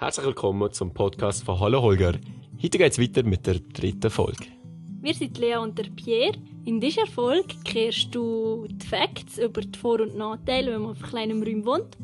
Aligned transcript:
Herzlich 0.00 0.24
willkommen 0.24 0.72
zum 0.72 0.94
Podcast 0.94 1.44
von 1.44 1.60
Hallo 1.60 1.82
Holger. 1.82 2.14
Heute 2.62 2.78
geht 2.78 2.92
es 2.92 2.98
weiter 2.98 3.22
mit 3.22 3.46
der 3.46 3.60
dritten 3.60 4.08
Folge. 4.08 4.46
Wir 5.02 5.12
sind 5.12 5.36
Lea 5.36 5.56
und 5.56 5.76
der 5.76 5.88
Pierre. 5.94 6.38
In 6.64 6.80
dieser 6.80 7.06
Folge 7.06 7.54
kehrst 7.64 8.14
du 8.14 8.66
die 8.66 8.86
Facts 8.86 9.36
über 9.36 9.60
die 9.60 9.78
Vor- 9.78 10.00
und 10.00 10.16
Nachteile, 10.16 10.72
wenn 10.72 10.80
man 10.80 10.92
auf 10.92 11.02
kleinem 11.02 11.42
Raum 11.42 11.66
wohnt. 11.66 11.98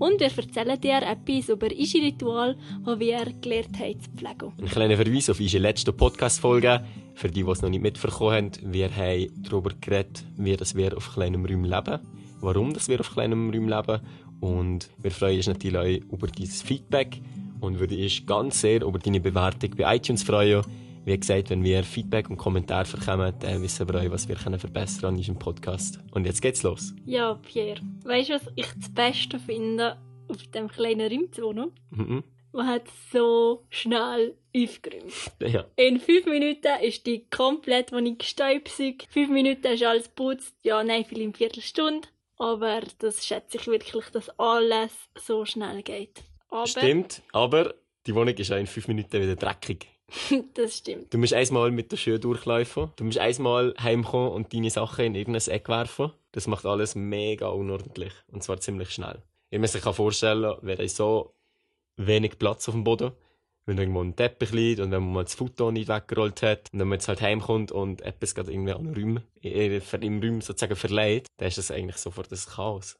Und 0.00 0.18
wir 0.18 0.36
erzählen 0.36 0.80
dir 0.80 1.02
etwas 1.02 1.48
über 1.48 1.68
unsere 1.68 2.06
Ritual, 2.06 2.56
das 2.84 2.98
wir 2.98 3.24
gelernt 3.40 3.78
haben 3.78 4.00
zu 4.00 4.10
pflegen. 4.10 4.52
Ein 4.60 4.66
kleiner 4.66 4.96
Verweis 4.96 5.30
auf 5.30 5.38
unsere 5.38 5.62
letzte 5.62 5.92
Podcast-Folge. 5.92 6.84
Für 7.14 7.28
die, 7.28 7.44
die 7.44 7.50
es 7.50 7.62
noch 7.62 7.70
nicht 7.70 7.80
mitbekommen 7.80 8.34
haben, 8.34 8.72
wir 8.72 8.90
haben 8.90 9.30
darüber 9.44 9.70
geredet, 9.80 10.24
wie 10.36 10.56
das 10.56 10.74
wir 10.74 10.96
auf 10.96 11.12
kleinem 11.12 11.46
Raum 11.46 11.62
leben, 11.62 12.00
warum 12.40 12.74
das 12.74 12.88
wir 12.88 12.98
auf 12.98 13.12
kleinem 13.12 13.50
Raum 13.50 13.68
leben 13.68 14.00
und 14.40 14.90
wir 14.98 15.10
freuen 15.10 15.36
uns 15.36 15.46
natürlich 15.46 15.76
auch 15.76 16.12
über 16.12 16.26
dieses 16.26 16.62
Feedback 16.62 17.20
und 17.60 17.78
würden 17.78 18.00
uns 18.00 18.26
ganz 18.26 18.60
sehr 18.60 18.82
über 18.82 18.98
deine 18.98 19.20
Bewertung 19.20 19.70
bei 19.76 19.96
iTunes 19.96 20.22
freuen. 20.22 20.62
Wie 21.04 21.16
gesagt, 21.16 21.50
wenn 21.50 21.62
wir 21.62 21.84
Feedback 21.84 22.28
und 22.28 22.36
Kommentare 22.36 22.96
bekommen, 22.96 23.32
dann 23.38 23.62
wissen 23.62 23.88
wir 23.88 24.00
auch, 24.00 24.10
was 24.10 24.28
wir 24.28 24.36
verbessern 24.36 25.00
können 25.00 25.14
an 25.14 25.16
diesem 25.16 25.38
Podcast. 25.38 26.00
Und 26.10 26.26
jetzt 26.26 26.42
geht's 26.42 26.64
los. 26.64 26.92
Ja, 27.04 27.34
Pierre, 27.34 27.80
weißt 28.04 28.30
du, 28.30 28.34
was 28.34 28.48
ich 28.56 28.66
das 28.66 28.92
Beste 28.92 29.38
finde, 29.38 29.98
auf 30.28 30.42
dem 30.48 30.66
kleinen 30.66 31.28
wohnen? 31.38 31.70
Mhm. 31.90 32.24
Man 32.50 32.66
hat 32.66 32.88
so 33.12 33.64
schnell 33.68 34.34
aufgeräumt. 34.56 35.12
Ja. 35.40 35.66
In 35.76 36.00
fünf 36.00 36.26
Minuten 36.26 36.82
ist 36.82 37.06
die 37.06 37.26
komplett 37.28 37.92
Wohnung 37.92 38.18
gestaubsaugt. 38.18 39.06
Fünf 39.10 39.30
Minuten 39.30 39.66
ist 39.66 39.84
alles 39.84 40.04
geputzt. 40.04 40.56
Ja, 40.62 40.82
nein, 40.82 41.04
vielleicht 41.04 41.26
eine 41.26 41.34
Viertelstunde. 41.34 42.08
Aber 42.38 42.82
das 42.98 43.24
schätze 43.24 43.56
ich 43.56 43.66
wirklich, 43.66 44.06
dass 44.10 44.28
alles 44.38 44.92
so 45.14 45.44
schnell 45.44 45.82
geht. 45.82 46.22
Aber 46.50 46.66
Stimmt, 46.66 47.22
aber 47.32 47.74
die 48.06 48.14
Wohnung 48.14 48.34
ist 48.34 48.52
auch 48.52 48.56
in 48.56 48.66
fünf 48.66 48.88
Minuten 48.88 49.20
wieder 49.22 49.36
dreckig. 49.36 49.88
das 50.54 50.78
stimmt. 50.78 51.12
Du 51.12 51.18
musst 51.18 51.34
einmal 51.34 51.70
mit 51.70 51.90
der 51.90 51.96
Schuhe 51.96 52.20
durchlaufen. 52.20 52.92
Du 52.96 53.04
musst 53.04 53.18
einmal 53.18 53.74
heimkommen 53.80 54.30
und 54.30 54.52
deine 54.52 54.70
Sachen 54.70 55.04
in 55.06 55.14
irgendein 55.14 55.52
Eck 55.52 55.68
werfen. 55.68 56.12
Das 56.32 56.46
macht 56.46 56.64
alles 56.64 56.94
mega 56.94 57.48
unordentlich. 57.48 58.12
Und 58.30 58.42
zwar 58.42 58.60
ziemlich 58.60 58.90
schnell. 58.90 59.22
Ihr 59.50 59.58
müsst 59.58 59.74
euch 59.74 59.94
vorstellen, 59.94 60.56
wir 60.62 60.76
haben 60.76 60.88
so 60.88 61.34
wenig 61.96 62.38
Platz 62.38 62.68
auf 62.68 62.74
dem 62.74 62.84
Boden. 62.84 63.12
Wenn 63.66 63.78
irgendwo 63.78 64.00
ein 64.00 64.14
Teppich 64.14 64.52
liegt 64.52 64.80
und 64.80 64.92
wenn 64.92 65.02
man 65.02 65.12
mal 65.12 65.24
das 65.24 65.34
Foto 65.34 65.72
nicht 65.72 65.88
weggerollt 65.88 66.42
hat 66.42 66.70
und 66.72 66.78
wenn 66.78 66.88
man 66.88 66.98
jetzt 66.98 67.08
halt 67.08 67.20
heimkommt 67.20 67.72
und 67.72 68.00
etwas 68.02 68.34
gerade 68.34 68.52
irgendwie 68.52 68.72
an 68.72 68.94
Räumen, 68.94 69.24
äh, 69.42 69.80
im 70.00 70.22
Raum 70.22 70.40
sozusagen 70.40 70.76
verleiht, 70.76 71.26
dann 71.36 71.48
ist 71.48 71.58
das 71.58 71.72
eigentlich 71.72 71.96
sofort 71.96 72.30
ein 72.30 72.38
Chaos. 72.38 72.96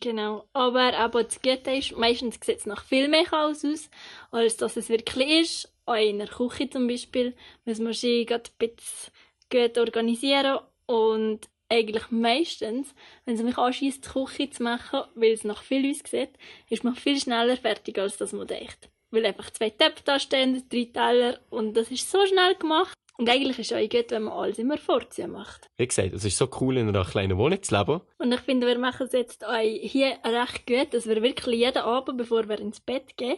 Genau. 0.00 0.44
Aber 0.52 0.96
aber 0.96 1.24
das 1.24 1.40
Gute 1.40 1.72
ist, 1.72 1.96
meistens 1.96 2.38
sieht 2.42 2.58
es 2.58 2.66
nach 2.66 2.84
viel 2.84 3.08
mehr 3.08 3.24
Chaos 3.24 3.64
aus, 3.64 3.90
als 4.30 4.56
dass 4.56 4.76
es 4.76 4.88
wirklich 4.88 5.40
ist. 5.40 5.72
Auch 5.86 5.94
in 5.94 6.18
der 6.18 6.28
Küche 6.28 6.68
zum 6.68 6.86
Beispiel 6.86 7.34
muss 7.64 7.78
man 7.78 7.92
sich 7.92 8.26
gerade 8.26 8.50
ein 8.50 8.68
bisschen 8.68 9.12
gut 9.50 9.78
organisieren 9.78 10.60
und 10.86 11.48
eigentlich 11.68 12.10
meistens, 12.10 12.94
wenn 13.24 13.36
es 13.36 13.42
mich 13.42 13.56
anschießt, 13.56 14.04
die 14.04 14.08
Küche 14.08 14.50
zu 14.50 14.62
machen, 14.62 15.02
weil 15.14 15.32
es 15.32 15.44
nach 15.44 15.62
viel 15.62 15.90
aussieht, 15.90 16.30
ist 16.68 16.84
man 16.84 16.94
viel 16.96 17.18
schneller 17.18 17.56
fertig, 17.56 17.98
als 17.98 18.16
das 18.16 18.32
man 18.32 18.46
denkt. 18.46 18.90
Weil 19.10 19.26
einfach 19.26 19.50
zwei 19.50 19.70
Töpfe 19.70 20.02
da 20.04 20.18
stehen, 20.18 20.62
drei 20.68 20.88
Teller 20.92 21.38
und 21.50 21.76
das 21.76 21.90
ist 21.90 22.10
so 22.10 22.24
schnell 22.26 22.54
gemacht. 22.54 22.94
Und 23.20 23.28
eigentlich 23.28 23.58
ist 23.58 23.70
es 23.70 23.76
auch 23.76 23.88
gut, 23.90 24.10
wenn 24.10 24.22
man 24.22 24.32
alles 24.32 24.58
immer 24.58 24.78
vorziehen 24.78 25.32
macht. 25.32 25.68
Wie 25.76 25.86
gesagt, 25.86 26.14
es 26.14 26.24
ist 26.24 26.38
so 26.38 26.48
cool, 26.60 26.78
in 26.78 26.88
einer 26.88 27.04
kleinen 27.04 27.36
Wohnung 27.36 27.62
zu 27.62 27.76
leben. 27.76 28.00
Und 28.16 28.32
ich 28.32 28.40
finde, 28.40 28.66
wir 28.66 28.78
machen 28.78 29.06
es 29.06 29.12
jetzt 29.12 29.44
auch 29.44 29.58
hier 29.58 30.16
recht 30.24 30.66
gut, 30.66 30.94
dass 30.94 31.06
wir 31.06 31.22
wirklich 31.22 31.54
jeden 31.54 31.82
Abend, 31.82 32.16
bevor 32.16 32.48
wir 32.48 32.58
ins 32.58 32.80
Bett 32.80 33.18
gehen, 33.18 33.36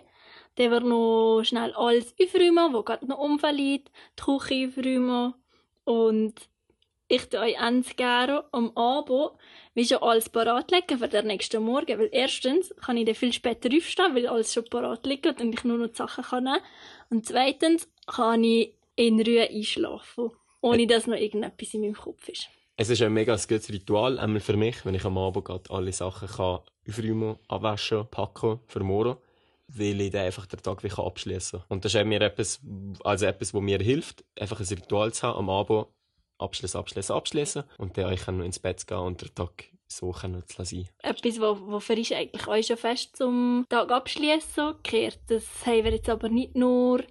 dann 0.54 0.70
wir 0.70 0.80
noch 0.80 1.42
schnell 1.42 1.72
alles 1.72 2.14
aufräumen, 2.22 2.72
was 2.72 2.84
gerade 2.84 3.06
noch 3.08 3.18
umfällt, 3.18 3.58
die 3.58 4.22
Küche 4.22 4.68
aufräumen 4.68 5.34
und 5.84 6.34
ich 7.12 7.28
tue 7.28 7.40
euch 7.40 7.58
ganz 7.58 7.94
gerne 7.94 8.42
am 8.52 8.74
Abend 8.74 9.32
wie 9.74 9.84
schon 9.84 9.98
alles 9.98 10.30
parat 10.30 10.70
legen 10.70 10.98
für 10.98 11.08
den 11.08 11.26
nächsten 11.26 11.62
Morgen, 11.62 11.98
weil 11.98 12.08
erstens 12.10 12.74
kann 12.80 12.96
ich 12.96 13.04
dann 13.04 13.14
viel 13.14 13.34
später 13.34 13.68
aufstehen, 13.68 14.14
weil 14.14 14.26
alles 14.26 14.54
schon 14.54 14.64
parat 14.64 15.04
liegt 15.04 15.38
und 15.38 15.52
ich 15.52 15.62
nur 15.62 15.76
noch 15.76 15.88
die 15.88 15.96
Sachen 15.96 16.24
kann 16.24 16.44
nehmen 16.44 16.60
und 17.10 17.26
zweitens 17.26 17.86
kann 18.06 18.42
ich 18.44 18.72
in 18.96 19.20
Ruhe 19.20 19.46
einschlafen, 19.46 20.30
ohne 20.62 20.86
dass 20.86 21.06
noch 21.06 21.18
irgendetwas 21.18 21.74
in 21.74 21.82
meinem 21.82 21.96
Kopf 21.96 22.30
ist. 22.30 22.48
Es 22.76 22.88
ist 22.88 23.02
ein 23.02 23.12
mega 23.12 23.36
gutes 23.36 23.68
Ritual, 23.68 24.18
einmal 24.18 24.40
für 24.40 24.56
mich, 24.56 24.82
wenn 24.86 24.94
ich 24.94 25.04
am 25.04 25.18
Abend 25.18 25.44
gerade 25.44 25.70
alle 25.70 25.92
Sachen 25.92 26.28
kann 26.28 26.60
aufräumen, 26.88 27.36
abwaschen, 27.46 28.06
packen 28.10 28.60
für 28.66 28.80
morgen, 28.80 29.18
weil 29.68 30.00
ich 30.00 30.12
dann 30.12 30.24
einfach 30.24 30.46
den 30.46 30.62
Tag 30.62 30.82
wie 30.82 30.90
abschließen 30.90 31.60
kann. 31.60 31.66
Und 31.68 31.84
das 31.84 31.94
ist 31.94 32.06
mir 32.06 32.22
etwas, 32.22 32.62
also 33.04 33.26
etwas, 33.26 33.52
was 33.52 33.60
mir 33.60 33.80
hilft, 33.80 34.24
einfach 34.40 34.60
ein 34.60 34.66
Ritual 34.66 35.12
zu 35.12 35.26
haben, 35.26 35.40
am 35.40 35.50
Abend 35.50 35.88
abschließen, 36.42 36.78
abschließen, 36.78 37.14
abschließen 37.14 37.64
und 37.78 37.96
dann 37.96 38.12
ich 38.12 38.26
noch 38.26 38.44
ins 38.44 38.58
Bett 38.58 38.86
gehen 38.86 38.98
und 38.98 39.22
den 39.22 39.34
Tag 39.34 39.64
so 39.86 40.10
können 40.10 40.42
zu 40.46 40.58
lassen. 40.58 40.88
Etwas, 41.02 41.40
was 41.40 41.60
wo, 41.60 41.72
wo 41.72 41.80
für 41.80 41.94
uns 41.94 42.12
eigentlich 42.12 42.46
auch 42.46 42.62
schon 42.62 42.76
fest 42.76 43.16
zum 43.16 43.66
Tag 43.68 43.90
abschließen 43.90 44.74
gehört. 44.82 45.18
Das 45.28 45.44
haben 45.66 45.84
wir 45.84 45.92
jetzt 45.92 46.08
aber 46.08 46.28
nicht 46.28 46.54
nur 46.54 47.02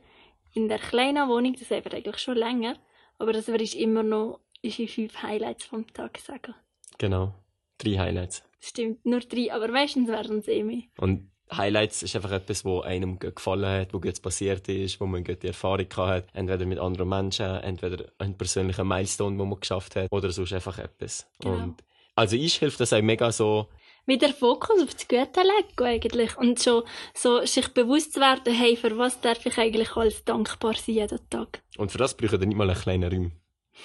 in 0.54 0.68
der 0.68 0.80
kleinen 0.80 1.30
Wohnung, 1.30 1.56
das 1.58 1.70
haben 1.70 1.86
wir 1.86 1.94
eigentlich 1.94 2.18
schon 2.18 2.38
länger, 2.38 2.78
aber 3.18 3.34
das 3.34 3.48
würde 3.48 3.64
ich 3.64 3.80
immer 3.80 4.04
noch 4.04 4.40
unsere 4.64 4.88
fünf 4.88 5.22
Highlights 5.22 5.66
vom 5.66 5.88
Tag 5.94 6.18
sagen. 6.20 6.56
Genau. 6.98 7.34
Drei 7.78 7.98
Highlights. 7.98 8.44
Stimmt, 8.60 9.06
nur 9.06 9.22
drei, 9.22 9.52
aber 9.52 9.70
meistens 9.70 10.08
werden 10.08 10.40
es 10.40 10.48
eh 10.48 10.64
mehr. 10.64 10.84
Und 10.98 11.31
Highlights 11.56 12.04
ist 12.04 12.16
einfach 12.16 12.32
etwas, 12.32 12.64
wo 12.64 12.82
einem 12.82 13.20
gefallen 13.20 13.82
hat, 13.82 13.94
wo 13.94 14.00
gut 14.00 14.22
passiert 14.22 14.68
ist, 14.70 15.00
wo 15.02 15.06
man 15.06 15.24
gute 15.24 15.48
Erfahrung 15.48 15.88
hat. 15.98 16.26
Entweder 16.34 16.66
mit 16.66 16.80
anderen 16.80 17.10
Menschen, 17.10 17.46
entweder 17.46 18.06
einen 18.20 18.38
persönlichen 18.38 18.88
Milestone, 18.88 19.38
den 19.38 19.50
man 19.50 19.60
geschafft 19.60 19.96
hat, 19.96 20.12
oder 20.12 20.32
sonst 20.32 20.54
einfach 20.54 20.78
etwas. 20.80 21.28
Genau. 21.40 21.56
Und 21.56 21.84
also 22.16 22.36
ich 22.36 22.56
hilft 22.56 22.80
das 22.80 22.94
auch 22.94 23.02
mega 23.02 23.32
so, 23.32 23.68
Mit 24.06 24.22
der 24.22 24.34
Fokus 24.34 24.82
auf 24.82 24.94
das 24.94 25.08
Gute 25.08 25.42
legen 25.42 25.84
eigentlich 25.86 26.38
und 26.38 26.58
so, 26.60 26.84
so 27.14 27.46
sich 27.46 27.68
bewusst 27.70 28.14
zu 28.14 28.20
werden, 28.20 28.54
hey, 28.54 28.76
für 28.76 28.98
was 28.98 29.22
darf 29.22 29.46
ich 29.46 29.58
eigentlich 29.58 29.96
alles 29.96 30.24
dankbar 30.24 30.74
sein 30.76 30.96
jeden 30.96 31.30
Tag. 31.30 31.62
und 31.78 31.92
für 31.92 31.98
das 31.98 32.16
braucht 32.16 32.34
ihr 32.34 32.40
nicht 32.40 32.58
mal 32.58 32.70
einen 32.70 32.80
kleinen 32.80 33.12
Raum. 33.14 33.32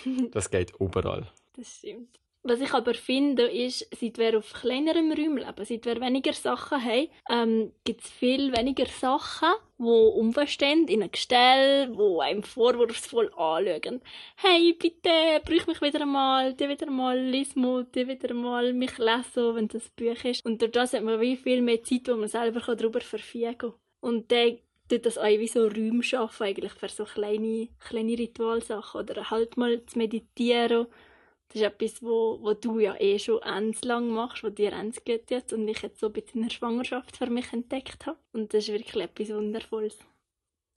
Das 0.32 0.50
geht 0.50 0.72
überall. 0.78 1.26
Das 1.56 1.68
stimmt. 1.68 2.18
Was 2.48 2.60
ich 2.60 2.72
aber 2.72 2.94
finde, 2.94 3.42
ist, 3.50 3.88
seit 3.98 4.18
wir 4.18 4.38
auf 4.38 4.52
kleinerem 4.52 5.10
Raum 5.10 5.36
leben, 5.36 5.64
seit 5.64 5.84
wir 5.84 6.00
weniger 6.00 6.32
Sachen 6.32 6.80
haben, 6.80 7.08
ähm, 7.28 7.72
gibt 7.82 8.04
es 8.04 8.10
viel 8.10 8.56
weniger 8.56 8.86
Sachen, 8.86 9.48
die 9.78 9.82
umstehen 9.82 10.86
in 10.86 11.02
einem 11.02 11.10
Gestell, 11.10 11.88
die 11.88 12.20
einem 12.22 12.44
vorwurfsvoll 12.44 13.32
anschauen. 13.36 14.00
Hey, 14.36 14.74
bitte, 14.74 15.10
brüch 15.44 15.66
mich 15.66 15.82
wieder 15.82 16.06
mal, 16.06 16.54
die 16.54 16.68
wieder 16.68 16.88
mal, 16.88 17.18
lies 17.18 17.56
mal, 17.56 17.84
die 17.92 18.06
wieder 18.06 18.32
mal 18.32 18.72
mich 18.72 18.96
lesen, 18.96 19.56
wenn 19.56 19.66
das 19.66 19.88
Buch 19.88 20.22
ist. 20.22 20.46
Und 20.46 20.62
durch 20.62 20.70
das 20.70 20.92
hat 20.92 21.02
man 21.02 21.20
wie 21.20 21.36
viel 21.36 21.62
mehr 21.62 21.82
Zeit, 21.82 22.06
wo 22.06 22.14
man 22.14 22.28
selber 22.28 22.60
darüber 22.76 23.00
verfügen 23.00 23.58
kann. 23.58 23.74
Und 24.00 24.30
dann 24.30 24.58
tut 24.88 25.04
das 25.04 25.18
auch 25.18 25.24
wie 25.24 25.48
so 25.48 25.66
Räume 25.66 26.04
schaffen, 26.04 26.44
eigentlich 26.44 26.74
für 26.74 26.88
so 26.88 27.06
kleine, 27.06 27.70
kleine 27.80 28.16
Ritualsachen. 28.16 29.00
Oder 29.00 29.30
halt 29.30 29.56
mal 29.56 29.84
zu 29.86 29.98
meditieren. 29.98 30.86
Das 31.48 31.62
ist 31.62 31.66
etwas, 31.66 32.02
wo, 32.02 32.38
wo 32.42 32.54
du 32.54 32.80
ja 32.80 32.96
eh 33.00 33.18
schon 33.18 33.40
ganz 33.40 33.82
lang 33.82 34.08
machst, 34.08 34.42
wo 34.42 34.48
dir 34.48 34.70
ganz 34.70 35.02
gut 35.04 35.26
tut 35.26 35.52
und 35.52 35.68
ich 35.68 35.80
jetzt 35.82 36.00
so 36.00 36.08
in 36.08 36.42
der 36.42 36.50
Schwangerschaft 36.50 37.16
für 37.16 37.30
mich 37.30 37.52
entdeckt 37.52 38.06
habe. 38.06 38.18
Und 38.32 38.52
das 38.52 38.68
ist 38.68 38.72
wirklich 38.72 39.02
etwas 39.02 39.30
Wundervolles. 39.30 39.98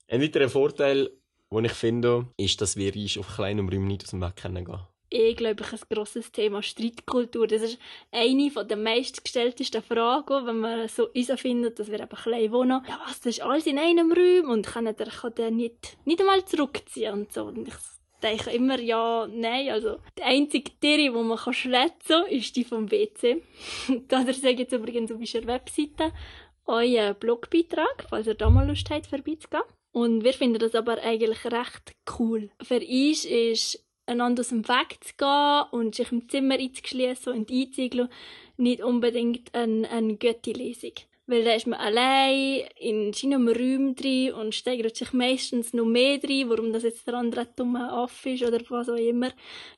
Ein 0.07 0.21
weiterer 0.21 0.49
Vorteil, 0.49 1.09
den 1.51 1.65
ich 1.65 1.71
finde, 1.73 2.27
ist, 2.37 2.61
dass 2.61 2.75
wir 2.75 2.95
uns 2.95 3.17
auf 3.17 3.35
kleinem 3.35 3.69
Raum 3.69 3.87
nicht 3.87 4.03
aus 4.03 4.11
dem 4.11 4.21
Weg 4.21 4.35
können 4.35 4.65
gehen. 4.65 4.79
Eh, 5.11 5.33
glaube 5.33 5.63
ich, 5.63 5.73
ein 5.73 5.79
grosses 5.89 6.31
Thema 6.31 6.61
Streitkultur. 6.61 7.47
Das 7.47 7.63
ist 7.63 7.79
eine 8.11 8.51
der 8.51 8.77
meistgestelltesten 8.77 9.81
Fragen, 9.81 10.45
wenn 10.45 10.59
man 10.59 10.87
so 10.87 11.09
uns 11.09 11.31
findet, 11.41 11.79
dass 11.79 11.89
wir 11.89 11.99
eben 11.99 12.15
klein 12.15 12.51
wohnen. 12.51 12.83
Ja, 12.87 13.01
was, 13.07 13.19
das 13.19 13.37
ist 13.37 13.41
alles 13.41 13.65
in 13.65 13.79
einem 13.79 14.11
Raum 14.11 14.51
und 14.51 14.67
kann 14.67 14.85
der, 14.85 15.07
kann 15.07 15.33
der 15.35 15.49
nicht, 15.49 15.97
nicht 16.05 16.19
einmal 16.19 16.45
zurückziehen 16.45 17.13
und 17.13 17.33
so. 17.33 17.45
Und 17.45 17.67
ich 17.67 17.73
denke 18.19 18.51
immer, 18.51 18.79
ja, 18.79 19.27
nein, 19.27 19.69
also 19.69 19.97
die 20.17 20.23
einzige 20.23 20.71
Tiere, 20.79 20.97
die 21.03 21.09
man 21.09 21.37
kann 21.37 21.53
schwätzen 21.53 22.23
kann, 22.23 22.27
ist 22.27 22.55
die 22.55 22.63
vom 22.63 22.89
WC. 22.91 23.41
da 24.07 24.23
sage 24.25 24.63
jetzt 24.63 24.73
übrigens 24.73 25.11
auf 25.11 25.19
unserer 25.19 25.47
Webseite 25.47 26.11
euren 26.65 27.15
Blogbeitrag, 27.15 28.05
falls 28.09 28.27
ihr 28.27 28.35
da 28.35 28.49
mal 28.49 28.67
Lust 28.67 28.89
habt, 28.89 29.07
vorbeizugehen. 29.07 29.63
Und 29.91 30.23
wir 30.23 30.33
finden 30.33 30.59
das 30.59 30.75
aber 30.75 31.01
eigentlich 31.01 31.43
recht 31.45 31.95
cool. 32.19 32.51
Für 32.61 32.79
uns 32.79 33.25
ist 33.25 33.83
einander 34.05 34.41
aus 34.41 34.49
dem 34.49 34.67
Weg 34.67 35.03
zu 35.03 35.13
gehen 35.17 35.63
und 35.71 35.95
sich 35.95 36.11
im 36.11 36.29
Zimmer 36.29 36.55
einzuschliessen 36.55 37.33
und 37.33 37.51
einziegeln 37.51 38.09
nicht 38.57 38.81
unbedingt 38.81 39.53
eine, 39.55 39.89
eine 39.89 40.17
gute 40.17 40.51
Lösung. 40.51 40.93
Weil 41.29 41.43
da 41.43 41.53
ist 41.53 41.67
man 41.67 41.79
allein 41.79 42.63
in 42.75 43.13
seinem 43.13 43.47
Raum 43.47 43.95
drin 43.95 44.33
und 44.33 44.55
steigert 44.55 44.95
sich 44.95 45.13
meistens 45.13 45.73
noch 45.73 45.85
mehr 45.85 46.17
drin, 46.17 46.49
warum 46.49 46.73
das 46.73 46.81
jetzt 46.81 47.05
der 47.05 47.13
andere 47.13 47.45
dumme 47.55 47.87
Affe 47.91 48.31
ist 48.31 48.41
oder 48.41 48.59
was 48.69 48.89
auch 48.89 48.95
immer 48.95 49.29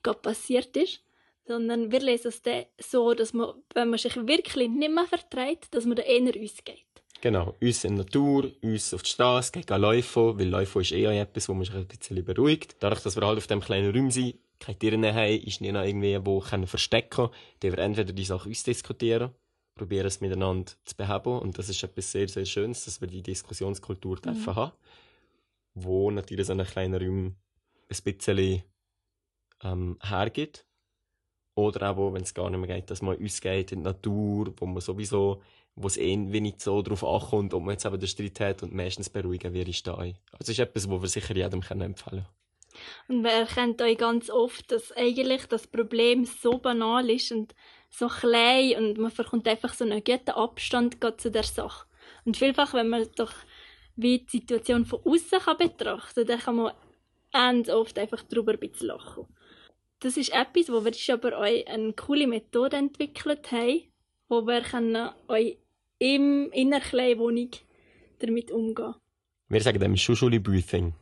gerade 0.02 0.20
passiert 0.20 0.78
ist. 0.78 1.02
Sondern 1.46 1.92
wir 1.92 2.00
lesen 2.00 2.30
es 2.30 2.42
dann 2.42 2.64
so, 2.80 3.14
dass 3.14 3.34
man, 3.34 3.52
wenn 3.74 3.90
man 3.90 4.00
sich 4.00 4.16
wirklich 4.16 4.70
nicht 4.70 4.94
mehr 4.94 5.06
verträgt, 5.06 5.76
dass 5.76 5.84
man 5.84 5.98
dann 5.98 6.06
eher 6.06 6.42
ausgeht. 6.42 6.86
Genau, 7.20 7.54
uns 7.60 7.84
in 7.84 7.98
der 7.98 8.06
Natur, 8.06 8.50
uns 8.64 8.94
auf 8.94 9.04
die 9.04 9.10
Straße, 9.10 9.52
gegen 9.52 9.82
Laufen, 9.82 10.40
weil 10.40 10.48
Laufen 10.48 10.82
ist 10.82 10.94
eher 10.94 11.12
etwas, 11.22 11.50
wo 11.50 11.54
man 11.54 11.66
sich 11.66 11.76
ein 11.76 11.86
bisschen 11.86 12.24
beruhigt. 12.24 12.78
Dadurch, 12.80 13.02
dass 13.02 13.18
wir 13.18 13.28
halt 13.28 13.38
auf 13.38 13.48
dem 13.48 13.60
kleinen 13.60 13.94
Raum 13.94 14.10
sind, 14.10 14.36
keine 14.58 14.80
Tiere 14.80 15.14
haben, 15.14 15.42
ist 15.42 15.60
nicht 15.60 15.74
noch 15.74 15.84
irgendwie, 15.84 16.18
wo 16.24 16.40
können 16.40 16.66
verstecken 16.66 17.10
können, 17.10 17.30
die 17.62 17.72
wir 17.72 17.80
entweder 17.80 18.14
die 18.14 18.24
Sache 18.24 18.50
ausdiskutieren, 18.50 19.32
probieren 19.76 20.08
es 20.08 20.22
miteinander 20.22 20.72
zu 20.84 20.96
beheben 20.96 21.40
und 21.40 21.58
das 21.58 21.70
ist 21.70 21.84
etwas 21.84 22.12
sehr, 22.12 22.28
sehr 22.28 22.46
Schönes, 22.46 22.86
dass 22.86 23.02
wir 23.02 23.08
die 23.08 23.24
Diskussionskultur 23.24 24.18
mhm. 24.18 24.22
dürfen 24.22 24.56
haben, 24.56 24.72
wo 25.74 26.12
natürlich 26.12 26.48
so 26.48 26.54
ein 26.54 26.64
kleiner 26.66 27.02
Raum 27.02 27.36
ein 27.90 28.04
bisschen 28.04 28.64
ähm, 29.64 29.98
hergibt. 30.02 30.66
Oder 31.56 31.92
auch, 31.92 32.14
wenn 32.14 32.24
es 32.24 32.34
gar 32.34 32.50
nicht 32.50 32.60
mehr 32.60 32.76
geht, 32.76 32.90
dass 32.90 33.02
man 33.02 33.22
ausgeht 33.22 33.72
in 33.74 33.80
die 33.80 33.84
Natur, 33.84 34.54
wo 34.58 34.66
man 34.66 34.80
sowieso, 34.80 35.42
wo 35.76 35.88
es 35.88 35.98
eh 35.98 36.16
nicht 36.16 36.62
so 36.62 36.82
darauf 36.82 37.04
ankommt, 37.04 37.54
ob 37.54 37.64
man 37.64 37.74
jetzt 37.74 37.86
eben 37.86 38.00
den 38.00 38.08
Streit 38.08 38.40
hat 38.40 38.64
und 38.64 38.74
meistens 38.74 39.10
beruhigen 39.10 39.54
wir 39.54 39.68
ist 39.68 39.86
da. 39.86 39.96
Also 39.96 40.16
es 40.40 40.50
ist 40.50 40.60
etwas, 40.60 40.90
wo 40.90 41.02
wir 41.02 41.10
sicher 41.10 41.36
jedem 41.36 41.62
empfehlen 41.62 41.96
können. 41.96 42.26
Und 43.10 43.24
wir 43.24 43.32
erkennt 43.32 43.82
euch 43.82 43.98
ganz 43.98 44.30
oft, 44.30 44.72
dass 44.72 44.92
eigentlich 44.94 45.46
das 45.48 45.68
Problem 45.68 46.24
so 46.26 46.58
banal 46.58 47.10
ist 47.10 47.32
und 47.32 47.54
so 47.92 48.08
klein 48.08 48.78
und 48.78 48.98
man 48.98 49.14
bekommt 49.14 49.48
einfach 49.48 49.74
so 49.74 49.84
einen 49.84 50.04
guten 50.04 50.32
Abstand 50.32 50.98
zu 51.18 51.30
der 51.30 51.44
Sache. 51.44 51.86
Und 52.26 52.38
vielfach, 52.38 52.74
wenn 52.74 52.90
man 52.90 53.08
doch 53.16 53.34
wie 53.96 54.20
die 54.20 54.40
Situation 54.40 54.86
von 54.86 55.02
außen 55.04 55.40
betrachten 55.58 56.16
kann, 56.16 56.28
dann 56.28 56.40
kann 56.40 56.56
man 56.56 56.74
ganz 57.32 57.70
oft 57.70 58.00
einfach 58.00 58.24
darüber 58.24 58.54
ein 58.54 58.60
bisschen 58.60 58.88
lachen. 58.88 59.28
Das 60.00 60.18
ist 60.18 60.34
etwas, 60.34 60.70
wo 60.70 60.84
wir 60.84 61.14
aber 61.14 61.38
euch 61.38 61.68
eine 61.68 61.94
coole 61.94 62.28
Methode 62.28 62.78
entwickelt 62.78 63.52
haben, 63.52 63.84
wo 64.30 64.48
wir 64.48 64.62
können 64.62 65.10
euch 65.28 65.58
im, 66.00 66.50
in 66.52 66.74
einer 66.74 66.84
kleinen 66.84 67.20
Wohnung 67.20 67.52
damit 68.20 68.52
umgehen 68.52 68.96
Wir 69.50 69.62
sagen 69.62 69.80
dem 69.80 69.96
Schuschuli 69.98 70.40
Breathing. 70.40 70.94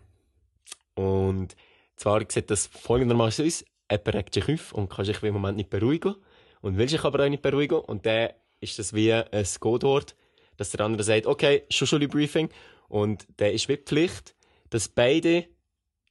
Und 0.96 1.56
zwar 1.96 2.24
sieht 2.28 2.50
das 2.50 2.68
folgendermaßen 2.68 3.46
aus. 3.46 3.64
Jemand 3.90 4.16
regt 4.16 4.34
sich 4.34 4.50
auf 4.50 4.74
und 4.74 4.90
kann 4.90 5.06
sich 5.06 5.24
im 5.24 5.34
Moment 5.34 5.58
nicht 5.58 5.70
beruhigen. 5.70 6.16
Und 6.62 6.78
will 6.78 6.90
sich 6.90 7.04
aber 7.04 7.24
auch 7.24 7.30
nicht 7.30 7.42
beruhigen. 7.42 7.80
Und 7.80 8.06
dann 8.06 8.30
ist 8.60 8.80
das 8.80 8.94
wie 8.94 9.14
ein 9.14 9.48
Codewort, 9.60 10.16
dass 10.58 10.72
der 10.72 10.82
andere 10.82 11.04
sagt, 11.04 11.26
okay, 11.26 11.64
Schuschuli 11.70 12.08
Briefing. 12.08 12.50
Und 12.88 13.28
dann 13.38 13.52
ist 13.52 13.70
wie 13.70 13.78
Pflicht, 13.78 14.36
dass 14.70 14.90
beide 14.90 15.46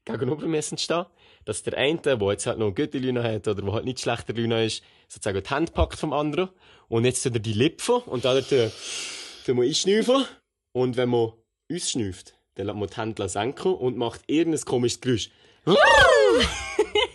gegenüber 0.05 0.47
müssen 0.47 0.79
stehen. 0.79 1.07
Dass 1.45 1.63
der 1.63 1.77
eine, 1.77 1.99
der 1.99 2.19
jetzt 2.31 2.47
halt 2.47 2.59
noch 2.59 2.67
eine 2.67 2.75
gute 2.75 2.99
Lüne 2.99 3.23
hat 3.23 3.49
oder 3.49 3.63
der 3.63 3.73
halt 3.73 3.85
nicht 3.85 4.01
schlechter 4.01 4.35
Lüne 4.35 4.65
ist, 4.65 4.83
sozusagen 5.09 5.43
die 5.43 5.51
Hand 5.51 5.75
packt 5.75 5.99
vom 5.99 6.13
anderen. 6.13 6.51
Und 6.89 7.05
jetzt 7.05 7.23
tut 7.23 7.35
er 7.35 7.41
die 7.41 7.53
Lippen 7.53 7.97
und 8.03 8.25
dann 8.25 8.43
tut 8.43 9.55
man 9.55 9.67
einschnüffeln. 9.67 10.25
Und 10.73 10.97
wenn 10.97 11.09
man 11.09 11.33
uns 11.71 11.91
schnüfft, 11.91 12.35
dann 12.55 12.67
lässt 12.67 12.79
man 12.79 12.89
die 12.89 12.97
Hände 12.97 13.29
senken 13.29 13.75
und 13.75 13.97
macht 13.97 14.23
irgendein 14.27 14.65
komisches 14.65 15.01
Geräusch. 15.01 15.31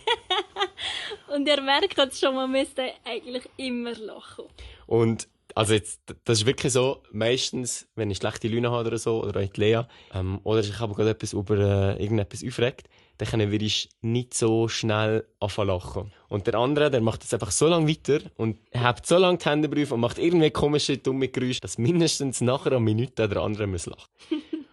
und 1.34 1.48
ihr 1.48 1.60
merkt 1.60 1.98
jetzt 1.98 2.20
schon, 2.20 2.34
man 2.34 2.50
müsste 2.50 2.90
eigentlich 3.04 3.48
immer 3.56 3.94
lachen. 3.94 4.44
Und 4.86 5.28
also 5.54 5.74
jetzt, 5.74 6.00
das 6.24 6.38
ist 6.38 6.46
wirklich 6.46 6.72
so, 6.72 7.02
meistens, 7.12 7.86
wenn 7.94 8.10
ich 8.10 8.18
schlechte 8.18 8.48
Laune 8.48 8.70
habe 8.70 8.88
oder 8.88 8.98
so, 8.98 9.22
oder 9.22 9.40
auch 9.40 9.48
die 9.48 9.60
Lea, 9.60 9.82
ähm, 10.12 10.40
oder 10.42 10.60
ich 10.60 10.78
habe 10.80 10.94
gerade 10.94 11.10
etwas 11.10 11.32
über 11.32 11.56
äh, 11.56 12.02
irgendetwas 12.02 12.44
aufregt, 12.44 12.88
dann 13.18 13.28
können 13.28 13.52
wir 13.52 13.70
nicht 14.02 14.34
so 14.34 14.68
schnell 14.68 15.24
anfangen 15.38 15.68
lachen. 15.68 16.12
Und 16.28 16.48
der 16.48 16.56
andere, 16.56 16.90
der 16.90 17.00
macht 17.00 17.22
das 17.22 17.32
einfach 17.32 17.52
so 17.52 17.68
lange 17.68 17.88
weiter 17.88 18.20
und 18.36 18.58
hat 18.74 19.06
so 19.06 19.16
lange 19.16 19.38
die 19.38 19.44
Hände 19.44 19.68
drauf 19.68 19.92
und 19.92 20.00
macht 20.00 20.18
irgendwie 20.18 20.50
komische, 20.50 20.98
dumme 20.98 21.28
Geräusche, 21.28 21.60
dass 21.60 21.78
mindestens 21.78 22.40
nachher 22.40 22.72
eine 22.72 22.80
Minute 22.80 23.28
der 23.28 23.36
andere 23.40 23.68
muss 23.68 23.86
lachen. 23.86 24.10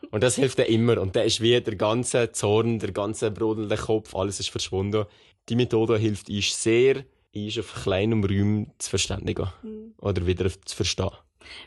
und 0.10 0.24
das 0.24 0.36
hilft 0.36 0.58
dann 0.58 0.66
immer. 0.66 1.00
Und 1.00 1.16
dann 1.16 1.28
ist 1.28 1.42
wie 1.42 1.62
der 1.62 1.75
ganze 1.75 2.31
Zorn, 2.31 2.80
der 2.80 2.92
ganze 2.92 3.30
brodelnde 3.30 3.78
Kopf, 3.78 4.16
alles 4.16 4.40
ist 4.40 4.50
verschwunden. 4.50 5.06
Die 5.51 5.57
Methode 5.57 5.98
hilft 5.98 6.30
uns 6.30 6.63
sehr, 6.63 7.03
ist 7.33 7.59
auf 7.59 7.83
kleinem 7.83 8.24
Raum 8.24 8.71
zu 8.77 8.89
verständigen. 8.89 9.50
Mhm. 9.62 9.94
Oder 9.98 10.25
wieder 10.25 10.50
zu 10.50 10.74
verstehen. 10.74 11.12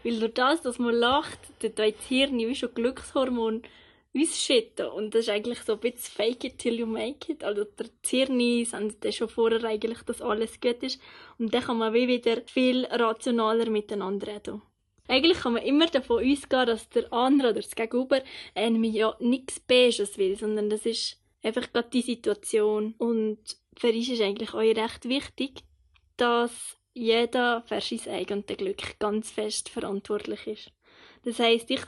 Weil 0.03 0.21
durch 0.21 0.33
das, 0.33 0.63
dass 0.63 0.79
man 0.79 0.95
lacht, 0.95 1.39
tut 1.61 1.79
das 1.79 1.93
Hirn 2.09 2.39
wie 2.39 2.55
schon 2.55 2.73
Glückshormon 2.73 3.61
ausschütten. 4.17 4.87
Und 4.87 5.15
das 5.15 5.25
ist 5.25 5.29
eigentlich 5.29 5.61
so 5.61 5.75
ein 5.75 5.81
bisschen 5.81 6.15
fake 6.17 6.45
it 6.45 6.59
till 6.59 6.79
you 6.79 6.87
make 6.87 7.31
it. 7.31 7.45
Also 7.45 7.65
der 7.65 7.89
Hirn 8.07 8.65
sendet 8.65 9.15
schon 9.15 9.29
vorher 9.29 9.63
eigentlich, 9.65 10.01
dass 10.05 10.23
alles 10.23 10.59
gut 10.63 10.83
ist. 10.83 10.99
Und 11.39 11.53
dann 11.53 11.65
kann 11.65 11.77
man 11.77 11.93
wie 11.93 12.09
wieder 12.09 12.41
viel 12.47 12.87
rationaler 12.87 13.69
miteinander 13.69 14.29
reden. 14.29 14.63
Eigentlich 15.09 15.41
kann 15.41 15.53
man 15.53 15.63
immer 15.63 15.89
davon 15.89 16.25
ausgehen, 16.25 16.67
dass 16.67 16.89
der 16.89 17.13
andere 17.13 17.51
oder 17.51 17.61
das 17.61 17.75
Gegenüber 17.75 18.23
einem 18.55 18.83
ja 18.85 19.15
nichts 19.21 19.61
Beiges 19.61 20.17
will, 20.17 20.39
sondern 20.39 20.71
das 20.71 20.87
ist 20.87 21.19
einfach 21.43 21.71
gerade 21.71 21.91
die 21.91 22.01
Situation. 22.01 22.95
Und 22.97 23.39
für 23.77 23.93
uns 23.93 24.09
ist 24.09 24.21
eigentlich 24.21 24.55
auch 24.55 24.59
recht 24.59 25.09
wichtig, 25.09 25.63
dass 26.17 26.79
jeder 26.93 27.63
für 27.67 27.81
sein 27.81 28.15
eigenes 28.15 28.47
Glück 28.47 28.99
ganz 28.99 29.31
fest 29.31 29.69
verantwortlich 29.69 30.47
ist. 30.47 30.73
Das 31.25 31.39
heißt, 31.39 31.71
ich 31.71 31.81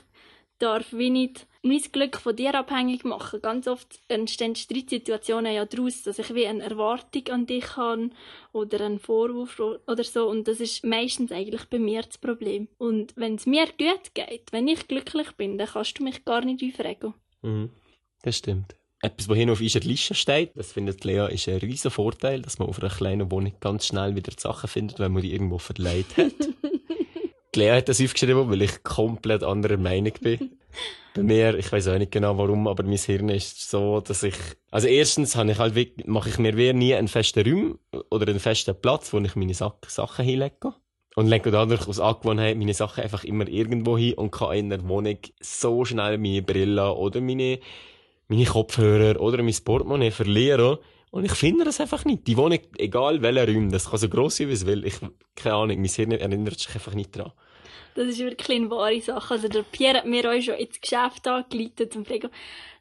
darf 0.59 0.91
wie 0.91 1.09
nicht 1.09 1.47
mein 1.61 1.81
Glück 1.91 2.17
von 2.17 2.35
dir 2.35 2.55
abhängig 2.55 3.03
machen. 3.03 3.41
Ganz 3.41 3.67
oft 3.67 3.99
entstehen 4.07 4.55
Streitsituationen 4.55 5.53
ja 5.53 5.65
daraus, 5.65 6.03
dass 6.03 6.19
ich 6.19 6.33
wie 6.33 6.47
eine 6.47 6.63
Erwartung 6.63 7.27
an 7.29 7.45
dich 7.45 7.77
habe 7.77 8.09
oder 8.53 8.81
einen 8.81 8.99
Vorwurf 8.99 9.59
oder 9.59 10.03
so. 10.03 10.27
Und 10.27 10.47
das 10.47 10.59
ist 10.59 10.83
meistens 10.83 11.31
eigentlich 11.31 11.65
bei 11.65 11.79
mir 11.79 12.01
das 12.01 12.17
Problem. 12.17 12.67
Und 12.77 13.13
wenn 13.15 13.35
es 13.35 13.45
mir 13.45 13.67
gut 13.67 14.13
geht, 14.13 14.51
wenn 14.51 14.67
ich 14.67 14.87
glücklich 14.87 15.31
bin, 15.33 15.57
dann 15.57 15.67
kannst 15.67 15.99
du 15.99 16.03
mich 16.03 16.25
gar 16.25 16.43
nicht 16.43 16.63
aufregen. 16.63 17.13
Mhm. 17.41 17.71
Das 18.23 18.37
stimmt. 18.37 18.76
Etwas, 19.01 19.29
was 19.29 19.37
hier 19.37 19.51
auf 19.51 19.61
unserer 19.61 19.83
Liste 19.83 20.15
steht, 20.15 20.51
das 20.55 20.71
findet 20.71 21.03
Lea, 21.03 21.27
ist 21.31 21.47
ein 21.47 21.57
riesen 21.57 21.91
Vorteil, 21.91 22.41
dass 22.41 22.57
man 22.57 22.67
auf 22.67 22.81
einer 22.81 22.89
kleinen 22.89 23.29
Wohnung 23.29 23.53
ganz 23.59 23.85
schnell 23.85 24.15
wieder 24.15 24.31
die 24.31 24.41
Sachen 24.41 24.67
findet, 24.67 24.99
wenn 24.99 25.11
man 25.11 25.21
die 25.21 25.33
irgendwo 25.33 25.59
verleiht 25.59 26.17
hat. 26.17 26.33
Lea 27.55 27.71
hat 27.71 27.89
das 27.89 28.01
aufgeschrieben, 28.01 28.49
weil 28.49 28.63
ich 28.63 28.83
komplett 28.83 29.43
anderer 29.43 29.77
Meinung 29.77 30.13
bin. 30.21 30.57
Bei 31.13 31.23
mir, 31.23 31.57
ich 31.57 31.71
weiß 31.71 31.87
auch 31.89 31.97
nicht 31.97 32.11
genau 32.11 32.37
warum, 32.37 32.67
aber 32.67 32.83
mein 32.83 32.97
Hirn 32.97 33.29
ist 33.29 33.69
so, 33.69 34.01
dass 34.01 34.23
ich, 34.23 34.35
also 34.71 34.87
erstens 34.87 35.35
habe 35.35 35.51
ich 35.51 35.57
halt, 35.57 36.07
mache 36.07 36.29
ich 36.29 36.37
mir 36.37 36.57
wie 36.57 36.73
nie 36.73 36.93
einen 36.93 37.07
festen 37.07 37.47
Raum 37.47 37.79
oder 38.09 38.27
einen 38.27 38.39
festen 38.39 38.79
Platz, 38.79 39.13
wo 39.13 39.19
ich 39.19 39.35
meine 39.35 39.53
Sachen 39.53 40.25
hinlege. 40.25 40.73
Und 41.15 41.25
lege 41.25 41.49
dadurch 41.49 41.87
aus 41.87 41.99
Angewohnheit 41.99 42.57
meine 42.57 42.75
Sachen 42.75 43.03
einfach 43.03 43.23
immer 43.23 43.47
irgendwo 43.47 43.97
hin 43.97 44.13
und 44.13 44.29
kann 44.29 44.55
in 44.55 44.69
der 44.69 44.87
Wohnung 44.87 45.17
so 45.39 45.83
schnell 45.83 46.19
meine 46.19 46.43
Brille 46.43 46.93
oder 46.93 47.21
meine 47.21 47.59
meine 48.27 48.45
Kopfhörer 48.45 49.19
oder 49.19 49.41
mein 49.43 49.55
Portemonnaie 49.63 50.11
verlieren. 50.11 50.77
Und 51.11 51.25
ich 51.25 51.33
finde 51.33 51.63
das 51.63 51.79
einfach 51.79 52.03
nicht. 52.05 52.27
Die 52.27 52.37
Wohnung, 52.37 52.59
egal 52.77 53.21
welcher 53.21 53.47
Raum, 53.47 53.71
das 53.71 53.89
kann 53.89 53.99
so 53.99 54.09
gross 54.09 54.37
sein, 54.37 54.49
wie 54.49 54.53
es 54.53 54.65
will. 54.65 54.85
Ich, 54.85 54.99
keine 55.35 55.55
Ahnung, 55.55 55.77
mein 55.77 55.89
Hirn 55.89 56.11
erinnert 56.11 56.59
sich 56.59 56.73
einfach 56.73 56.93
nicht 56.93 57.15
dran. 57.15 57.31
Das 57.95 58.07
ist 58.09 58.19
wirklich 58.19 58.57
eine 58.57 58.69
wahre 58.69 59.01
Sache. 59.01 59.33
Also 59.33 59.47
der 59.47 59.63
Pierre 59.63 59.99
hat 59.99 60.05
mir 60.05 60.29
auch 60.29 60.39
schon 60.39 60.55
ins 60.55 60.79
Geschäft 60.79 61.27
angeleitet 61.27 61.95
und 61.95 62.07
fragt, 62.07 62.29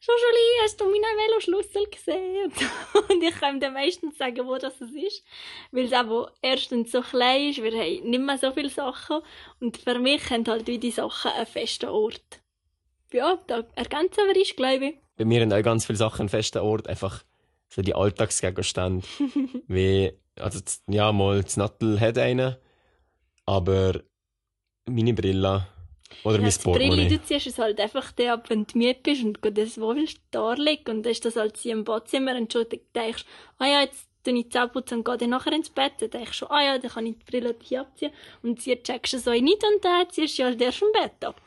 Jojolie, 0.03 0.63
hast 0.63 0.79
du 0.79 0.85
meinen 0.85 1.03
Veloschlüssel 1.03 1.87
gesehen? 1.87 2.53
Und 3.09 3.23
ich 3.23 3.35
kann 3.35 3.57
ihm 3.57 3.61
dann 3.61 3.73
meistens 3.73 4.19
sagen, 4.19 4.47
wo 4.47 4.59
das 4.59 4.79
ist. 4.79 5.25
Weil 5.73 5.87
es 5.87 5.93
auch 5.95 6.31
erstens 6.43 6.93
so 6.93 7.01
klein 7.01 7.49
ist, 7.49 7.63
wir 7.63 7.73
haben 7.73 8.11
nicht 8.11 8.21
mehr 8.23 8.37
so 8.37 8.53
viele 8.53 8.69
Sachen. 8.69 9.21
Und 9.59 9.79
für 9.79 9.99
mich 9.99 10.29
haben 10.29 10.45
halt 10.47 10.67
wie 10.67 10.79
die 10.79 10.91
Sachen 10.91 11.31
einen 11.31 11.47
festen 11.47 11.89
Ort. 11.89 12.43
Ja, 13.11 13.39
da 13.47 13.65
ergänzen 13.75 14.25
wir 14.29 14.37
uns, 14.37 14.55
glaube 14.55 14.87
ich 14.89 15.06
bei 15.17 15.25
mir 15.25 15.41
sind 15.41 15.53
auch 15.53 15.63
ganz 15.63 15.87
viele 15.87 15.99
Sachen 15.99 16.29
festen 16.29 16.59
Ort, 16.59 16.89
einfach 16.89 17.25
so 17.69 17.83
die 17.83 17.95
Alltagsgegenstände. 17.95 19.07
wie, 19.67 20.13
also, 20.37 20.61
ja, 20.89 21.13
mal 21.13 21.43
das 21.43 21.57
Nattel 21.57 21.99
hat 22.01 22.19
einen, 22.19 22.57
aber 23.45 24.01
meine 24.87 25.15
Brille 25.15 25.67
oder 26.23 26.37
ja, 26.37 26.43
mein 26.43 26.53
Portemonnaie. 26.53 27.07
Brille, 27.07 27.19
du 27.19 27.25
ziehst 27.25 27.47
es 27.47 27.59
halt 27.59 27.81
einfach 27.81 28.13
der 28.13 28.35
ab, 28.35 28.49
wenn 28.49 28.67
du 28.67 28.79
müde 28.79 29.01
bist 29.03 29.25
und 29.25 29.39
das 29.43 29.79
willst 29.79 30.21
da 30.31 30.53
liegen 30.55 30.91
und 30.91 31.03
dann 31.03 31.13
ist 31.13 31.25
das 31.25 31.37
halt 31.37 31.65
im 31.65 31.85
Badzimmer 31.85 32.37
und 32.37 32.53
schon 32.53 32.67
denkst, 32.95 33.25
ah 33.59 33.67
ja, 33.67 33.81
jetzt 33.81 34.07
tue 34.27 34.39
ich 34.39 34.51
Zähne 34.51 34.69
putzen 34.69 34.99
und 34.99 35.05
gehe 35.05 35.17
dann 35.17 35.31
nachher 35.31 35.53
ins 35.53 35.71
Bett. 35.71 35.95
Dann 36.01 36.11
denkst 36.11 36.41
du, 36.41 36.47
ah 36.51 36.63
ja, 36.63 36.79
dann 36.79 36.91
kann 36.91 37.07
ich 37.07 37.17
die 37.19 37.25
Brille 37.25 37.55
hier 37.63 37.83
abziehen. 37.83 38.13
Und 38.43 38.61
sie 38.61 38.77
checkst 38.77 39.15
du 39.15 39.19
so 39.19 39.31
nicht 39.31 39.63
und 39.65 39.85
dann 39.85 40.11
ziehst 40.11 40.39
du 40.39 40.45
halt 40.45 40.61
erst 40.61 40.83
im 40.83 40.89
Bett 40.93 41.25
ab. 41.25 41.41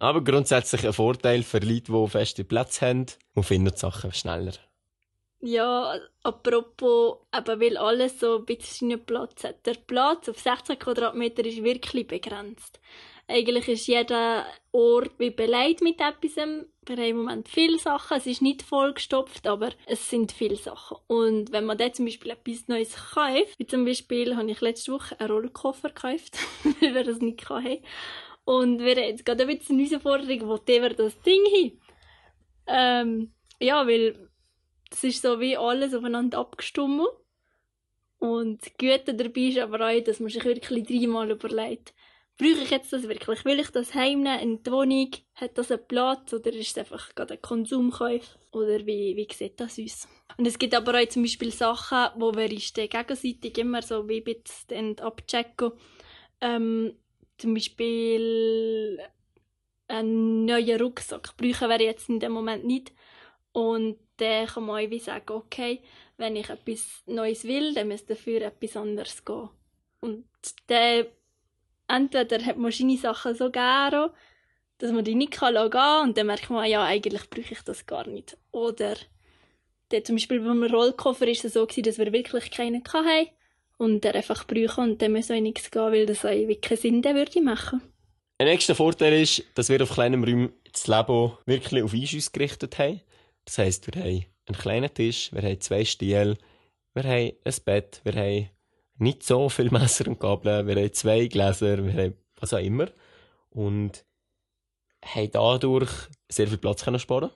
Aber 0.00 0.24
grundsätzlich 0.24 0.86
ein 0.86 0.94
Vorteil 0.94 1.42
für 1.42 1.58
Leute, 1.58 1.92
die 1.92 2.08
feste 2.08 2.42
Plätze 2.42 2.86
haben. 2.86 3.06
Man 3.34 3.44
findet 3.44 3.78
Sachen 3.78 4.12
schneller. 4.12 4.54
Ja, 5.42 5.94
apropos, 6.22 7.18
eben 7.34 7.60
weil 7.60 7.76
alles 7.76 8.18
so 8.18 8.38
ein 8.38 8.44
bisschen 8.46 8.98
Platz 9.04 9.44
hat. 9.44 9.66
Der 9.66 9.74
Platz 9.74 10.28
auf 10.28 10.38
16 10.38 10.78
Quadratmeter 10.78 11.44
ist 11.44 11.62
wirklich 11.62 12.06
begrenzt. 12.06 12.80
Eigentlich 13.28 13.68
ist 13.68 13.86
jeder 13.86 14.44
Ort 14.72 15.12
wie 15.18 15.30
beleidigt 15.30 15.82
mit 15.82 16.00
etwas. 16.00 16.36
Wir 16.36 16.96
haben 16.96 17.04
im 17.04 17.16
Moment 17.18 17.48
viele 17.48 17.78
Sachen. 17.78 18.16
Es 18.16 18.26
ist 18.26 18.42
nicht 18.42 18.62
vollgestopft, 18.62 19.46
aber 19.46 19.70
es 19.86 20.10
sind 20.10 20.32
viele 20.32 20.56
Sachen. 20.56 20.96
Und 21.06 21.52
wenn 21.52 21.64
man 21.64 21.78
da 21.78 21.92
zum 21.92 22.06
Beispiel 22.06 22.32
etwas 22.32 22.68
Neues 22.68 22.96
kauft, 23.14 23.58
wie 23.58 23.66
zum 23.66 23.84
Beispiel 23.84 24.36
habe 24.36 24.50
ich 24.50 24.60
letzte 24.60 24.92
Woche 24.92 25.18
einen 25.20 25.30
Rollkoffer 25.30 25.90
gekauft, 25.90 26.38
weil 26.80 26.94
wir 26.94 27.04
das 27.04 27.18
nicht 27.18 27.48
hatten. 27.48 27.78
Und 28.44 28.80
wir 28.80 28.96
haben 28.96 29.04
jetzt 29.04 29.24
gerade 29.24 29.42
ein 29.46 29.58
bisschen 29.58 29.78
eine 29.78 29.88
Herausforderung, 29.88 30.48
wo 30.48 30.60
wir 30.66 30.94
das 30.94 31.20
Ding 31.22 31.44
hin. 31.54 31.80
Ähm, 32.66 33.32
ja, 33.60 33.86
weil 33.86 34.30
das 34.90 35.04
ist 35.04 35.22
so 35.22 35.40
wie 35.40 35.56
alles 35.56 35.94
aufeinander 35.94 36.38
abgestimmt. 36.38 37.08
Und 38.18 38.60
das 38.62 38.72
Gute 38.78 39.14
dabei 39.14 39.40
ist 39.40 39.58
aber 39.58 39.88
auch, 39.88 40.04
dass 40.04 40.20
man 40.20 40.28
sich 40.28 40.44
wirklich 40.44 40.86
dreimal 40.86 41.30
überlegt, 41.30 41.94
brauche 42.36 42.62
ich 42.62 42.70
jetzt 42.70 42.92
das 42.92 43.08
wirklich? 43.08 43.44
Will 43.44 43.60
ich 43.60 43.70
das 43.70 43.94
heimnehmen 43.94 44.40
in 44.40 44.62
die 44.62 44.70
Wohnung? 44.70 45.10
Hat 45.34 45.56
das 45.56 45.70
einen 45.70 45.86
Platz? 45.86 46.32
Oder 46.32 46.52
ist 46.52 46.70
es 46.70 46.78
einfach 46.78 47.14
gerade 47.14 47.34
ein 47.34 47.42
Konsumkauf? 47.42 48.38
Oder 48.52 48.84
wie, 48.86 49.14
wie 49.16 49.28
sieht 49.32 49.60
das 49.60 49.78
aus? 49.78 50.08
Und 50.36 50.46
es 50.46 50.58
gibt 50.58 50.74
aber 50.74 50.98
auch 50.98 51.08
zum 51.08 51.22
Beispiel 51.22 51.50
Sachen, 51.50 52.08
wo 52.16 52.34
wir 52.34 52.50
uns 52.50 52.72
gegenseitig 52.72 53.58
immer 53.58 53.82
so 53.82 54.08
wie 54.08 54.18
ein 54.18 54.24
bisschen 54.24 54.98
abchecken. 54.98 55.72
Ähm, 56.40 56.94
zum 57.40 57.54
Beispiel 57.54 59.00
einen 59.88 60.44
neuen 60.44 60.80
Rucksack 60.80 61.36
brauchen 61.36 61.68
wir 61.68 61.80
jetzt 61.80 62.08
in 62.08 62.20
dem 62.20 62.32
Moment 62.32 62.64
nicht. 62.64 62.92
Und 63.52 63.98
dann 64.18 64.46
kann 64.46 64.64
man 64.64 64.84
auch 64.84 64.90
wie 64.90 64.98
sagen, 64.98 65.32
okay, 65.32 65.82
wenn 66.16 66.36
ich 66.36 66.48
etwas 66.48 67.02
Neues 67.06 67.44
will, 67.44 67.74
dann 67.74 67.88
muss 67.88 68.06
dafür 68.06 68.42
etwas 68.42 68.76
anderes 68.76 69.24
gehen. 69.24 69.48
Und 70.00 70.26
dann 70.68 71.06
entweder 71.88 72.44
hat 72.44 72.56
man 72.56 72.70
seine 72.70 72.96
Sachen 72.96 73.34
so 73.34 73.50
gerne, 73.50 74.12
dass 74.78 74.92
man 74.92 75.04
die 75.04 75.14
nicht 75.14 75.38
gehen 75.38 75.70
kann 75.70 76.08
und 76.08 76.16
dann 76.16 76.26
merkt 76.26 76.50
man, 76.50 76.68
ja, 76.68 76.84
eigentlich 76.84 77.28
brauche 77.28 77.52
ich 77.52 77.62
das 77.62 77.86
gar 77.86 78.06
nicht. 78.06 78.38
Oder 78.52 78.96
der, 79.90 80.04
zum 80.04 80.16
Beispiel 80.16 80.40
beim 80.40 80.62
Rollkoffer 80.62 81.26
ist 81.26 81.44
es 81.44 81.54
so 81.54 81.66
gewesen, 81.66 81.82
dass 81.82 81.98
wir 81.98 82.12
wirklich 82.12 82.50
keinen 82.50 82.84
hatten 82.84 83.28
und 83.80 84.04
der 84.04 84.14
einfach 84.14 84.46
brauchen 84.46 84.90
und 84.90 85.02
dann 85.02 85.12
muss 85.12 85.30
auch 85.30 85.40
nichts 85.40 85.70
gehen, 85.70 85.90
weil 85.90 86.04
das 86.04 86.26
auch 86.26 86.60
keinen 86.60 86.78
Sinn 86.78 87.02
würde 87.02 87.42
machen. 87.42 87.80
Ein 88.38 88.46
nächster 88.46 88.74
Vorteil 88.74 89.22
ist, 89.22 89.42
dass 89.54 89.70
wir 89.70 89.82
auf 89.82 89.92
kleinem 89.92 90.22
Räumen 90.22 90.52
das 90.70 90.86
Leben 90.86 91.32
wirklich 91.46 91.82
auf 91.82 91.94
uns 91.94 92.30
gerichtet 92.30 92.78
haben. 92.78 93.00
Das 93.46 93.56
heisst, 93.56 93.86
wir 93.86 94.02
haben 94.02 94.26
einen 94.46 94.58
kleinen 94.58 94.92
Tisch, 94.92 95.32
wir 95.32 95.42
haben 95.42 95.60
zwei 95.60 95.84
Stühle, 95.84 96.36
wir 96.92 97.02
haben 97.02 97.32
ein 97.42 97.54
Bett, 97.64 98.02
wir 98.04 98.12
haben 98.12 98.50
nicht 98.98 99.22
so 99.22 99.48
viel 99.48 99.70
Messer 99.70 100.08
und 100.08 100.20
Gabeln, 100.20 100.66
wir 100.66 100.76
haben 100.76 100.92
zwei 100.92 101.26
Gläser, 101.26 101.82
wir 101.82 101.92
haben 101.92 102.16
was 102.38 102.52
auch 102.52 102.58
immer. 102.58 102.88
Und 103.48 104.04
haben 105.02 105.30
dadurch 105.30 105.90
sehr 106.30 106.48
viel 106.48 106.58
Platz 106.58 106.84
können 106.84 107.00
sparen 107.00 107.30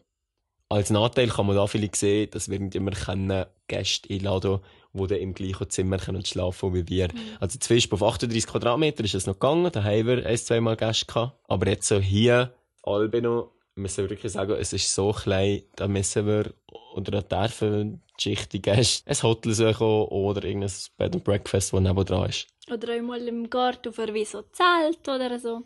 Als 0.69 0.91
Nachteil 0.91 1.29
kann 1.29 1.47
man 1.47 1.57
da 1.57 1.67
vielleicht 1.67 1.97
sehen, 1.97 2.31
dass 2.31 2.51
wir 2.51 2.61
nicht 2.61 2.75
immer 2.75 2.91
können 2.91 3.47
Gäste 3.67 4.13
einladen 4.13 4.61
die 4.95 5.07
dann 5.07 5.19
im 5.19 5.35
gleichen 5.35 5.69
Zimmer 5.69 5.99
können 5.99 6.25
schlafen 6.25 6.73
wie 6.75 6.89
wir. 6.89 7.09
Mhm. 7.13 7.19
Also 7.41 7.59
Beispiel 7.59 7.97
auf 7.97 8.03
38 8.03 8.47
Quadratmeter 8.47 9.05
ist 9.05 9.15
es 9.15 9.27
noch 9.27 9.35
gegangen, 9.35 9.71
da 9.73 9.83
haben 9.83 10.07
wir 10.07 10.27
ein, 10.27 10.37
zweimal 10.39 10.77
Gäste 10.77 11.07
gehabt. 11.07 11.39
Aber 11.49 11.69
jetzt 11.69 11.89
so 11.89 11.99
hier, 11.99 12.55
Albino, 12.83 13.53
müssen 13.75 14.05
wir 14.05 14.11
wirklich 14.11 14.33
sagen, 14.33 14.53
es 14.53 14.73
ist 14.73 14.95
so 14.95 15.13
klein, 15.13 15.63
da 15.77 15.89
müssen 15.89 16.27
wir, 16.27 16.55
oder 16.95 17.23
da 17.23 17.49
dürfen 17.49 18.03
die 18.25 18.63
Gäste 18.63 19.11
ein 19.11 19.23
Hotel 19.23 19.53
suchen 19.53 19.87
oder 19.87 20.45
irgendein 20.45 20.73
Bed 20.97 21.15
and 21.15 21.25
Breakfast, 21.25 21.73
das 21.73 21.81
nebenan 21.81 22.29
ist. 22.29 22.47
Oder 22.71 22.95
einmal 22.95 23.27
im 23.27 23.51
Garten 23.51 23.93
für 23.93 24.15
wie 24.15 24.25
so 24.25 24.43
Zelt 24.53 25.09
oder 25.09 25.39
so. 25.39 25.63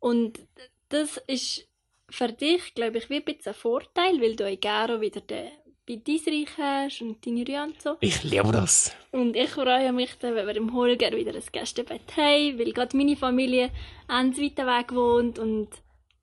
Und 0.00 0.40
das 0.88 1.16
ist 1.26 1.66
für 2.10 2.28
dich, 2.28 2.74
glaube 2.74 2.98
ich, 2.98 3.10
wie 3.10 3.16
ein 3.16 3.24
bisschen 3.24 3.52
ein 3.52 3.54
Vorteil, 3.54 4.20
weil 4.20 4.36
du 4.36 4.56
gerne 4.56 5.00
wieder 5.00 5.20
den 5.20 5.48
bei 5.86 6.02
Reich 6.06 6.48
hast 6.58 7.02
und 7.02 7.24
deine 7.24 7.46
Rühe 7.46 7.62
und 7.62 7.80
so. 7.80 7.96
Ich 8.00 8.24
liebe 8.24 8.50
das. 8.50 8.94
Und 9.12 9.36
ich 9.36 9.50
freue 9.50 9.92
mich 9.92 10.14
dann, 10.18 10.34
wenn 10.34 10.46
wir 10.46 10.56
im 10.56 10.74
Holger 10.74 11.12
wieder 11.12 11.34
ein 11.34 11.42
Gästebett 11.52 12.16
haben, 12.16 12.58
weil 12.58 12.72
gerade 12.72 12.96
meine 12.96 13.16
Familie 13.16 13.70
einen 14.08 14.36
weiten 14.36 14.66
Weg 14.66 14.94
wohnt 14.94 15.38
und 15.38 15.68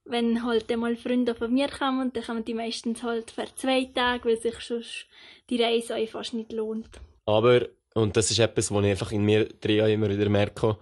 wenn 0.05 0.43
halt 0.43 0.69
einmal 0.71 0.97
Freunde 0.97 1.33
von 1.33 1.53
mir 1.53 1.69
kommen, 1.69 2.11
dann 2.11 2.23
kommen 2.23 2.43
die 2.43 2.53
meistens 2.53 3.03
halt 3.03 3.31
für 3.31 3.45
zwei 3.55 3.85
Tage, 3.85 4.25
weil 4.25 4.37
sich 4.37 4.59
schon 4.59 4.83
die 5.49 5.61
Reise 5.61 5.95
auch 5.95 6.09
fast 6.09 6.33
nicht 6.33 6.51
lohnt. 6.51 6.89
Aber, 7.25 7.67
und 7.93 8.17
das 8.17 8.31
ist 8.31 8.39
etwas, 8.39 8.69
was 8.69 8.83
ich 8.83 8.91
einfach 8.91 9.11
in 9.13 9.23
mir 9.23 9.45
drei 9.45 9.75
Jahren 9.75 9.91
immer 9.91 10.09
wieder 10.09 10.29
merke, 10.29 10.77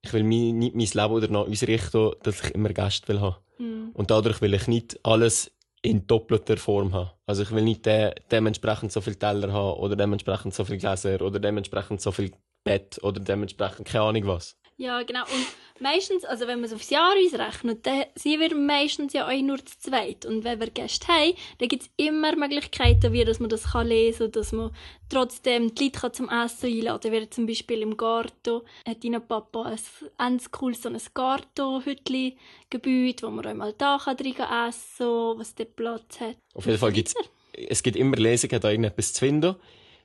ich 0.00 0.12
will 0.12 0.22
nicht 0.22 0.74
mein 0.74 0.86
Leben 0.86 1.14
oder 1.14 1.28
noch 1.28 1.48
ausrichten, 1.48 2.12
dass 2.22 2.42
ich 2.42 2.54
immer 2.54 2.70
Gäste 2.70 3.08
will 3.08 3.20
haben. 3.20 3.36
Mm. 3.58 3.90
Und 3.92 4.10
dadurch 4.10 4.40
will 4.40 4.54
ich 4.54 4.66
nicht 4.66 4.98
alles 5.04 5.52
in 5.82 6.06
doppelter 6.06 6.56
Form 6.56 6.94
haben. 6.94 7.10
Also 7.26 7.42
ich 7.42 7.50
will 7.50 7.62
nicht 7.64 7.84
de 7.86 8.14
dementsprechend 8.30 8.92
so 8.92 9.00
viel 9.00 9.16
Teller 9.16 9.52
haben 9.52 9.78
oder 9.80 9.96
dementsprechend 9.96 10.54
so 10.54 10.64
viel 10.64 10.78
Gläser 10.78 11.20
oder 11.20 11.40
dementsprechend 11.40 12.00
so 12.00 12.12
viel 12.12 12.32
Bett 12.64 13.00
oder 13.02 13.20
dementsprechend 13.20 13.88
keine 13.88 14.04
Ahnung 14.04 14.26
was. 14.26 14.56
Ja, 14.76 15.02
genau. 15.02 15.22
Und 15.22 15.46
meistens, 15.80 16.24
also 16.24 16.46
wenn 16.46 16.60
man 16.60 16.64
es 16.64 16.72
aufs 16.72 16.90
Jahr 16.90 17.14
ausrechnet, 17.14 17.86
dann 17.86 18.04
sind 18.14 18.40
wir 18.40 18.56
meistens 18.56 19.12
ja 19.12 19.28
auch 19.28 19.42
nur 19.42 19.64
zu 19.64 19.78
zweit. 19.78 20.26
Und 20.26 20.44
wenn 20.44 20.60
wir 20.60 20.70
Gäste 20.70 21.06
haben, 21.08 21.34
dann 21.58 21.68
gibt 21.68 21.84
es 21.84 21.90
immer 21.96 22.34
Möglichkeiten, 22.36 23.12
wie 23.12 23.24
dass 23.24 23.38
man 23.38 23.50
das 23.50 23.72
kann 23.72 23.86
lesen 23.86 24.32
kann, 24.32 24.32
dass 24.32 24.52
man 24.52 24.74
trotzdem 25.08 25.74
die 25.74 25.84
Leute 25.84 26.12
zum 26.12 26.28
Essen 26.28 26.66
einladen 26.66 27.12
kann. 27.12 27.30
Zum 27.30 27.46
Beispiel 27.46 27.82
im 27.82 27.96
Garten 27.96 28.62
hat 28.86 29.04
dein 29.04 29.26
Papa 29.26 29.64
ein 29.64 29.78
ganz 30.18 30.50
cooles 30.50 30.82
so 30.82 30.88
ein 30.88 31.00
Gartenhütli-Gebäude, 31.14 33.22
wo 33.22 33.30
man 33.30 33.46
auch 33.46 33.54
mal 33.54 33.74
da 33.76 33.98
kann 34.02 34.16
essen 34.16 34.36
kann, 34.38 35.38
was 35.38 35.54
dort 35.54 35.76
Platz 35.76 36.20
hat. 36.20 36.36
Auf 36.54 36.66
jeden 36.66 36.78
Fall 36.78 36.92
gibt 36.92 37.14
es 37.54 37.82
gibt 37.82 37.96
immer 37.96 38.16
Lesungen, 38.16 38.60
da 38.60 38.70
irgendetwas 38.70 39.12
zu 39.12 39.20
finden. 39.20 39.56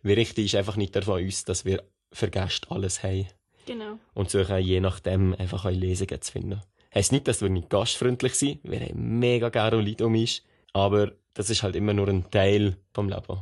Wie 0.03 0.13
richtig 0.13 0.47
ist 0.47 0.55
einfach 0.55 0.75
nicht 0.75 0.95
davon 0.95 1.23
uns, 1.23 1.45
dass 1.45 1.65
wir 1.65 1.83
für 2.11 2.29
Gäste 2.29 2.69
alles 2.71 3.03
haben. 3.03 3.27
Genau. 3.67 3.99
Und 4.13 4.31
suchen 4.31 4.57
je 4.59 4.79
nachdem 4.79 5.35
einfach 5.35 5.65
eine 5.65 5.77
Lesungen 5.77 6.21
zu 6.21 6.31
finden. 6.31 6.61
Heißt 6.95 7.11
nicht, 7.11 7.27
dass 7.27 7.41
wir 7.41 7.49
nicht 7.49 7.69
gastfreundlich 7.69 8.33
sind. 8.33 8.59
Wir 8.63 8.79
haben 8.79 9.19
mega 9.19 9.49
gerne 9.49 9.81
Leute 9.81 10.05
um 10.05 10.15
uns. 10.15 10.41
Aber 10.73 11.11
das 11.33 11.49
ist 11.49 11.61
halt 11.61 11.75
immer 11.75 11.93
nur 11.93 12.07
ein 12.07 12.31
Teil 12.31 12.77
vom 12.93 13.09
Leben. 13.09 13.39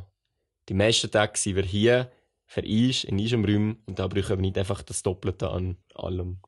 Die 0.68 0.74
meisten 0.74 1.10
Tage 1.10 1.38
sind 1.38 1.56
wir 1.56 1.62
hier 1.62 2.10
für 2.44 2.62
uns, 2.62 3.04
in 3.04 3.18
unserem 3.18 3.44
Raum. 3.44 3.78
Und 3.86 3.98
da 3.98 4.08
brauchen 4.08 4.30
wir 4.30 4.36
nicht 4.36 4.58
einfach 4.58 4.82
das 4.82 5.02
Doppelte 5.02 5.48
an 5.48 5.76
allem. 5.94 6.38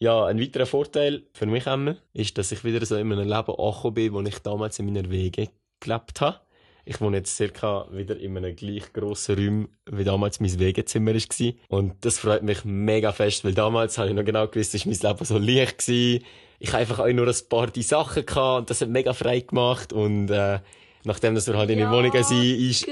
Ja, 0.00 0.26
ein 0.26 0.40
weiterer 0.40 0.66
Vorteil 0.66 1.24
für 1.32 1.46
mich 1.46 1.66
immer 1.66 1.96
ist, 2.12 2.38
dass 2.38 2.52
ich 2.52 2.62
wieder 2.62 2.86
so 2.86 2.94
in 2.94 3.12
einem 3.12 3.28
Leben 3.28 3.32
angekommen 3.32 3.94
bin, 3.94 4.12
wo 4.12 4.20
ich 4.20 4.38
damals 4.38 4.78
in 4.78 4.86
meiner 4.86 5.10
Wege 5.10 5.50
gelebt 5.80 6.20
habe. 6.20 6.40
Ich 6.90 7.02
wohne 7.02 7.18
jetzt 7.18 7.36
circa 7.36 7.86
wieder 7.90 8.18
in 8.18 8.34
einem 8.34 8.56
gleich 8.56 8.94
grossen 8.94 9.36
Raum, 9.36 9.68
wie 9.90 10.04
damals 10.04 10.40
mein 10.40 10.58
Wegezimmer 10.58 11.12
war. 11.12 11.52
Und 11.68 11.92
das 12.00 12.18
freut 12.18 12.42
mich 12.42 12.64
mega 12.64 13.12
fest, 13.12 13.44
weil 13.44 13.52
damals 13.52 13.98
habe 13.98 14.08
ich 14.08 14.14
noch 14.14 14.24
genau 14.24 14.48
gewusst, 14.48 14.72
dass 14.72 14.86
mein 14.86 14.94
Leben 14.94 15.24
so 15.26 15.36
leicht 15.36 15.86
war. 15.86 16.20
Ich 16.58 16.68
habe 16.68 16.78
einfach 16.78 17.00
auch 17.00 17.12
nur 17.12 17.28
ein 17.28 17.48
paar 17.50 17.66
die 17.66 17.82
Sachen 17.82 18.24
gehabt 18.24 18.60
und 18.60 18.70
das 18.70 18.80
hat 18.80 18.88
mega 18.88 19.12
frei 19.12 19.40
gemacht 19.40 19.92
und, 19.92 20.30
äh, 20.30 20.60
nachdem 21.04 21.34
dass 21.34 21.46
wir 21.46 21.58
halt 21.58 21.68
in 21.68 21.76
der 21.76 21.90
Wohnung 21.90 22.10
sind, 22.22 22.58
ist. 22.58 22.86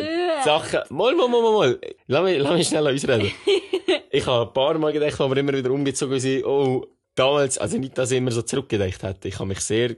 Sachen, 0.44 0.80
mal, 0.90 1.14
mal, 1.14 1.28
mal, 1.28 1.40
mal, 1.40 1.52
mal. 1.52 1.80
Lass 2.06 2.22
mich, 2.22 2.38
lass 2.38 2.52
mich 2.52 2.68
schnell 2.68 2.86
ausreden. 2.86 3.32
ich 4.10 4.26
habe 4.26 4.46
ein 4.46 4.52
paar 4.52 4.76
Mal 4.76 4.92
gedacht, 4.92 5.18
als 5.18 5.30
wir 5.30 5.36
immer 5.38 5.54
wieder 5.54 5.70
umgezogen 5.70 6.20
sind, 6.20 6.44
oh, 6.44 6.84
damals, 7.14 7.56
also 7.56 7.78
nicht, 7.78 7.96
dass 7.96 8.10
ich 8.10 8.18
immer 8.18 8.30
so 8.30 8.42
zurückgedacht 8.42 9.02
hätte. 9.02 9.26
Ich 9.26 9.38
habe 9.38 9.48
mich 9.48 9.60
sehr 9.60 9.96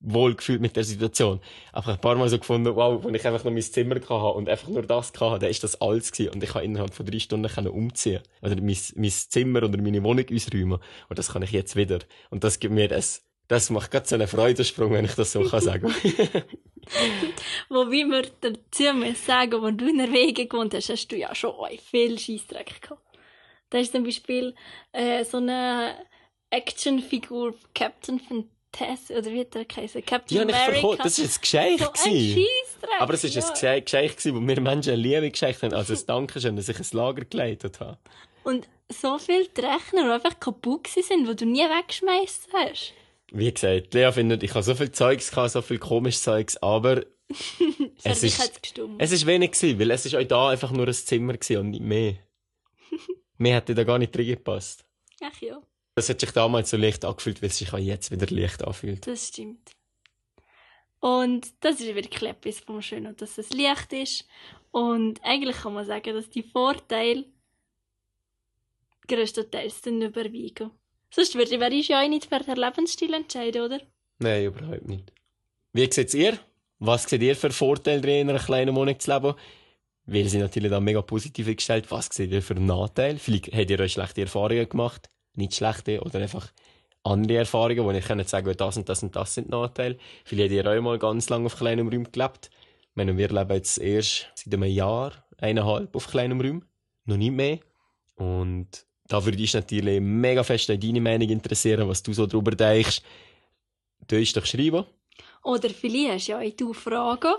wohl 0.00 0.34
gefühlt 0.34 0.60
mit 0.60 0.76
der 0.76 0.84
Situation. 0.84 1.40
Einfach 1.72 1.92
ein 1.94 2.00
paar 2.00 2.16
Mal 2.16 2.28
so 2.28 2.38
gefunden, 2.38 2.74
wow, 2.74 3.04
wenn 3.04 3.14
ich 3.14 3.26
einfach 3.26 3.44
nur 3.44 3.52
mein 3.52 3.62
Zimmer 3.62 3.96
hatte 3.96 4.14
und 4.14 4.48
einfach 4.48 4.68
nur 4.68 4.82
das 4.82 5.12
hatte, 5.20 5.38
dann 5.38 5.50
ist 5.50 5.62
das 5.62 5.80
alles 5.80 6.10
gewesen. 6.10 6.34
Und 6.34 6.42
ich 6.42 6.50
kann 6.50 6.64
innerhalb 6.64 6.94
von 6.94 7.06
drei 7.06 7.18
Stunden 7.18 7.48
können 7.48 7.68
umziehen. 7.68 8.22
Oder 8.40 8.56
mein, 8.56 8.76
mein 8.96 9.10
Zimmer 9.10 9.62
oder 9.62 9.80
meine 9.80 10.02
Wohnung 10.02 10.24
ausräumen. 10.32 10.78
Und 11.08 11.18
das 11.18 11.32
kann 11.32 11.42
ich 11.42 11.52
jetzt 11.52 11.76
wieder. 11.76 12.00
Und 12.30 12.44
das 12.44 12.58
gibt 12.58 12.74
mir 12.74 12.88
das, 12.88 13.26
das 13.48 13.68
macht 13.70 13.90
gerade 13.90 14.08
so 14.08 14.14
einen 14.14 14.26
Freudensprung, 14.28 14.92
wenn 14.92 15.04
ich 15.04 15.14
das 15.14 15.32
so 15.32 15.42
kann 15.42 15.60
sagen. 15.62 15.92
Wobei 17.68 18.04
wir 18.04 18.22
dazu 18.40 18.94
muss 18.94 19.26
sagen, 19.26 19.62
wenn 19.62 19.76
du 19.76 19.88
in 19.88 19.98
der 19.98 20.12
Wege 20.12 20.46
gewohnt 20.46 20.72
hast, 20.74 20.88
hast 20.88 21.08
du 21.08 21.16
ja 21.16 21.34
schon 21.34 21.54
viel 21.78 22.18
Scheissdreck 22.18 22.80
gehabt. 22.80 23.02
Da 23.68 23.78
ist 23.78 23.92
zum 23.92 24.02
Beispiel 24.02 24.54
äh, 24.92 25.24
so 25.24 25.36
eine 25.36 25.94
Actionfigur 26.50 27.54
Captain 27.74 28.18
von 28.18 28.48
Tess, 28.72 29.10
oder 29.10 29.30
wie 29.30 29.44
der 29.44 29.64
geheißen? 29.64 30.04
Captain 30.04 30.36
ja, 30.36 30.42
America. 30.42 31.02
Das 31.02 31.18
war 31.18 31.24
ein 31.24 31.40
Geschenk. 31.40 31.80
So 31.80 32.10
ein 32.10 32.46
Aber 33.00 33.14
es 33.14 33.24
war 33.24 33.30
ja. 33.62 33.70
ein 33.72 33.84
Geschenk, 33.84 34.16
das 34.16 34.24
wir 34.24 34.60
Menschen 34.60 34.96
Liebe 34.96 35.30
geschenkt 35.30 35.62
haben. 35.62 35.74
Also 35.74 35.94
ein 35.94 36.06
Dankeschön, 36.06 36.56
dass 36.56 36.68
ich 36.68 36.78
ein 36.78 36.86
Lager 36.92 37.24
geleitet 37.24 37.80
habe. 37.80 37.98
Und 38.44 38.68
so 38.88 39.18
viele 39.18 39.48
Rechner, 39.56 40.04
die 40.04 40.10
einfach 40.10 40.38
kaputt 40.40 40.86
sind, 40.88 41.28
die 41.28 41.36
du 41.36 41.46
nie 41.46 41.62
weggeschmeißen 41.62 42.52
hast. 42.52 42.94
Wie 43.32 43.52
gesagt, 43.52 43.94
Lea 43.94 44.10
findet, 44.12 44.42
ich 44.42 44.50
habe 44.50 44.62
so 44.62 44.74
viel 44.74 44.90
Zeugs 44.90 45.30
gehabt, 45.30 45.52
so 45.52 45.62
viel 45.62 45.78
komisches 45.78 46.22
Zeugs, 46.22 46.56
aber 46.56 47.04
es, 48.02 48.22
ist, 48.24 48.62
es 48.98 49.12
ist 49.12 49.26
wenig 49.26 49.52
gewesen, 49.52 49.78
weil 49.78 49.90
es 49.92 50.04
ist 50.04 50.16
auch 50.16 50.24
da 50.24 50.48
einfach 50.48 50.72
nur 50.72 50.88
ein 50.88 50.94
Zimmer 50.94 51.34
und 51.34 51.70
nicht 51.70 51.82
mehr. 51.82 52.14
mehr 53.38 53.56
hätte 53.56 53.74
da 53.74 53.84
gar 53.84 53.98
nicht 53.98 54.14
drin 54.14 54.26
gepasst. 54.26 54.84
Ach 55.22 55.40
ja. 55.40 55.60
Das 56.00 56.08
hat 56.08 56.20
sich 56.20 56.30
damals 56.30 56.70
so 56.70 56.78
leicht 56.78 57.04
angefühlt, 57.04 57.42
wie 57.42 57.46
es 57.46 57.58
sich 57.58 57.74
auch 57.74 57.78
jetzt 57.78 58.10
wieder 58.10 58.26
leicht 58.34 58.64
anfühlt. 58.64 59.06
Das 59.06 59.28
stimmt. 59.28 59.72
Und 60.98 61.52
das 61.60 61.78
ist 61.78 61.94
wirklich 61.94 62.22
etwas 62.22 62.60
vom 62.60 62.80
Schönen, 62.80 63.14
dass 63.16 63.36
es 63.36 63.52
leicht 63.52 63.92
ist. 63.92 64.26
Und 64.70 65.22
eigentlich 65.22 65.58
kann 65.58 65.74
man 65.74 65.84
sagen, 65.84 66.14
dass 66.14 66.30
die 66.30 66.42
Vorteile 66.42 67.26
größtenteils 69.08 69.82
dann 69.82 70.00
überwiegen. 70.00 70.70
Sonst 71.10 71.34
würde 71.34 71.74
ich 71.74 71.88
ja 71.88 72.02
auch 72.02 72.08
nicht 72.08 72.24
für 72.34 72.38
den 72.38 72.56
Lebensstil 72.56 73.12
entscheiden, 73.12 73.60
oder? 73.60 73.82
Nein, 74.20 74.46
überhaupt 74.46 74.88
nicht. 74.88 75.12
Wie 75.74 75.92
seht 75.92 76.14
ihr? 76.14 76.38
Was 76.78 77.02
seht 77.02 77.20
ihr 77.20 77.36
für 77.36 77.50
Vorteile 77.50 78.00
drin, 78.00 78.22
in 78.22 78.30
einer 78.30 78.38
kleinen 78.38 78.74
Wohnung 78.74 78.98
zu 78.98 79.12
leben? 79.12 79.34
Weil 80.06 80.28
sie 80.28 80.38
natürlich 80.38 80.70
da 80.70 80.80
mega 80.80 81.02
positiv 81.02 81.54
gestellt. 81.54 81.90
Was 81.90 82.06
seht 82.06 82.32
ihr 82.32 82.40
für 82.40 82.54
Nachteile? 82.54 83.18
Vielleicht 83.18 83.52
habt 83.52 83.70
ihr 83.70 83.80
euch 83.80 83.92
schlechte 83.92 84.22
Erfahrungen 84.22 84.66
gemacht. 84.66 85.10
Nicht 85.34 85.54
schlechte 85.54 86.00
oder 86.00 86.20
einfach 86.20 86.52
andere 87.02 87.38
Erfahrungen, 87.38 87.84
wo 87.84 87.90
ich 87.92 88.04
kann 88.04 88.22
sagen, 88.24 88.54
das 88.56 88.76
und 88.76 88.88
das 88.88 89.02
und 89.02 89.16
das 89.16 89.34
sind 89.34 89.48
Nachteile. 89.48 89.96
Vielleicht 90.24 90.52
habt 90.52 90.66
ihr 90.66 90.78
auch 90.78 90.82
mal 90.82 90.98
ganz 90.98 91.28
lange 91.30 91.46
auf 91.46 91.56
kleinem 91.56 91.88
Raum 91.88 92.10
gelebt. 92.10 92.50
Ich 92.82 92.96
meine, 92.96 93.16
wir 93.16 93.28
leben 93.28 93.54
jetzt 93.54 93.78
erst 93.78 94.30
seit 94.34 94.52
einem 94.52 94.64
Jahr, 94.64 95.12
eineinhalb 95.38 95.94
auf 95.94 96.08
kleinem 96.08 96.40
Raum. 96.40 96.64
Noch 97.04 97.16
nicht 97.16 97.32
mehr. 97.32 97.60
Und 98.16 98.68
da 99.08 99.24
würde 99.24 99.42
ich 99.42 99.54
natürlich 99.54 100.00
mega 100.00 100.42
fest 100.42 100.70
an 100.70 100.78
deine 100.78 101.00
Meinung 101.00 101.28
interessieren, 101.28 101.88
was 101.88 102.02
du 102.02 102.12
so 102.12 102.26
darüber 102.26 102.50
denkst. 102.52 103.00
Du 104.06 104.20
hast 104.20 104.36
doch 104.36 104.44
schreiben. 104.44 104.84
Oder 105.42 105.70
vielleicht 105.70 106.12
hast 106.12 106.28
du 106.28 106.32
ja 106.32 106.68
auch 106.68 106.74
Fragen, 106.74 107.34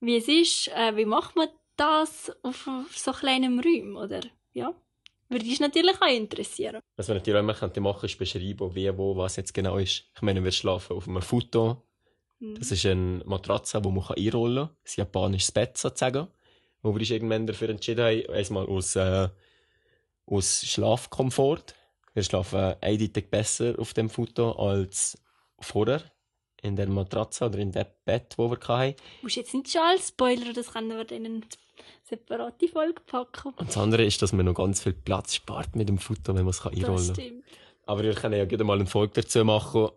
wie 0.00 0.16
es 0.16 0.28
ist, 0.28 0.68
äh, 0.68 0.94
wie 0.96 1.06
macht 1.06 1.34
man 1.34 1.48
das 1.76 2.30
auf 2.42 2.68
so 2.94 3.12
kleinem 3.12 3.60
Raum, 3.60 3.96
oder? 3.96 4.20
Ja. 4.52 4.74
Würde 5.28 5.44
dich 5.44 5.60
natürlich 5.60 6.00
auch 6.00 6.08
interessieren. 6.08 6.80
Was 6.96 7.08
wir 7.08 7.14
natürlich 7.14 7.36
auch 7.36 7.40
immer 7.40 7.52
machen 7.52 7.72
könnte, 7.72 8.06
ist 8.06 8.18
beschreiben, 8.18 8.74
wie, 8.74 8.96
wo, 8.96 9.16
was 9.16 9.36
jetzt 9.36 9.52
genau 9.52 9.76
ist. 9.76 10.04
Ich 10.14 10.22
meine, 10.22 10.42
wir 10.42 10.52
schlafen 10.52 10.96
auf 10.96 11.06
einem 11.06 11.20
Foto. 11.20 11.82
Mhm. 12.38 12.54
Das 12.58 12.70
ist 12.70 12.86
eine 12.86 13.22
Matratze, 13.26 13.80
die 13.80 13.88
man 13.90 14.04
einrollen 14.08 14.68
kann. 14.68 14.76
Ein 14.76 14.92
japanisches 14.96 15.52
Bett 15.52 15.76
sozusagen. 15.76 16.28
Wo 16.82 16.94
wir 16.94 17.00
uns 17.00 17.10
irgendwann 17.10 17.46
dafür 17.46 17.68
entschieden 17.68 18.04
haben, 18.04 18.34
erstmal 18.34 18.66
aus, 18.66 18.96
äh, 18.96 19.28
aus 20.26 20.62
Schlafkomfort. 20.64 21.74
Wir 22.14 22.22
schlafen 22.22 22.76
eindeutig 22.80 23.30
besser 23.30 23.74
auf 23.78 23.92
dem 23.94 24.08
Foto 24.08 24.52
als 24.52 25.20
vorher 25.58 26.02
in 26.62 26.76
der 26.76 26.88
Matratze 26.88 27.46
oder 27.46 27.58
in 27.58 27.72
dem 27.72 27.86
Bett, 28.04 28.34
wo 28.36 28.50
wir 28.50 28.58
hatten. 28.68 28.94
Du 28.96 29.26
musst 29.26 29.36
jetzt 29.36 29.54
nicht 29.54 29.70
schon 29.70 29.82
als 29.82 30.08
Spoiler, 30.08 30.52
das 30.52 30.72
können 30.72 30.90
wir 30.90 31.10
in 31.10 31.26
eine 31.26 31.40
separate 32.04 32.68
Folge 32.68 33.00
packen. 33.06 33.52
Und 33.56 33.68
das 33.68 33.76
andere 33.76 34.04
ist, 34.04 34.20
dass 34.22 34.32
man 34.32 34.46
noch 34.46 34.54
ganz 34.54 34.82
viel 34.82 34.92
Platz 34.92 35.34
spart 35.34 35.76
mit 35.76 35.88
dem 35.88 35.98
Foto, 35.98 36.34
wenn 36.34 36.44
man 36.44 36.48
es 36.48 36.64
einrollen 36.64 36.84
kann. 36.84 36.96
Das 36.96 37.16
stimmt. 37.16 37.44
Aber 37.86 38.02
wir 38.02 38.14
können 38.14 38.36
ja 38.36 38.44
gerne 38.44 38.64
mal 38.64 38.78
eine 38.78 38.86
Folge 38.86 39.22
dazu 39.22 39.44
machen, 39.44 39.88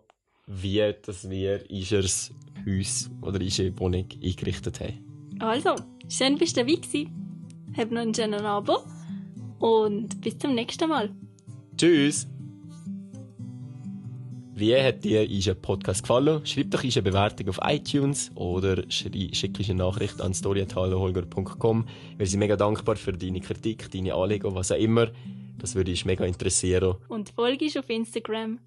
wie 0.46 0.94
dass 1.02 1.28
wir 1.28 1.70
Ischers 1.70 2.32
Haus 2.66 3.10
oder 3.20 3.40
Ische 3.40 3.78
Wohnung 3.78 4.06
eingerichtet 4.22 4.80
haben. 4.80 5.38
Also, 5.40 5.74
schön 6.08 6.38
bist 6.38 6.56
du 6.56 6.60
dabei 6.60 6.76
gewesen. 6.76 7.10
Hab 7.76 7.90
noch 7.90 8.02
einen 8.02 8.14
schönen 8.14 8.44
Abend 8.44 8.78
und 9.58 10.20
bis 10.20 10.38
zum 10.38 10.54
nächsten 10.54 10.88
Mal. 10.88 11.10
Tschüss! 11.76 12.26
Wie 14.62 14.80
hat 14.80 15.02
dir 15.02 15.28
unser 15.28 15.56
Podcast 15.56 16.02
gefallen? 16.02 16.46
Schreib 16.46 16.70
doch 16.70 16.84
eine 16.84 17.02
Bewertung 17.02 17.48
auf 17.48 17.58
iTunes 17.64 18.30
oder 18.36 18.88
schick 18.88 19.58
eine 19.58 19.74
Nachricht 19.74 20.20
an 20.20 20.32
storyathalleholger.com. 20.32 21.88
Wir 22.16 22.26
sind 22.28 22.38
mega 22.38 22.54
dankbar 22.54 22.94
für 22.94 23.12
deine 23.12 23.40
Kritik, 23.40 23.90
deine 23.90 24.14
Anliegen, 24.14 24.54
was 24.54 24.70
auch 24.70 24.76
immer. 24.76 25.08
Das 25.58 25.74
würde 25.74 25.90
uns 25.90 26.04
mega 26.04 26.24
interessieren. 26.24 26.94
Und 27.08 27.30
folge 27.30 27.66
auf 27.76 27.90
Instagram 27.90 28.60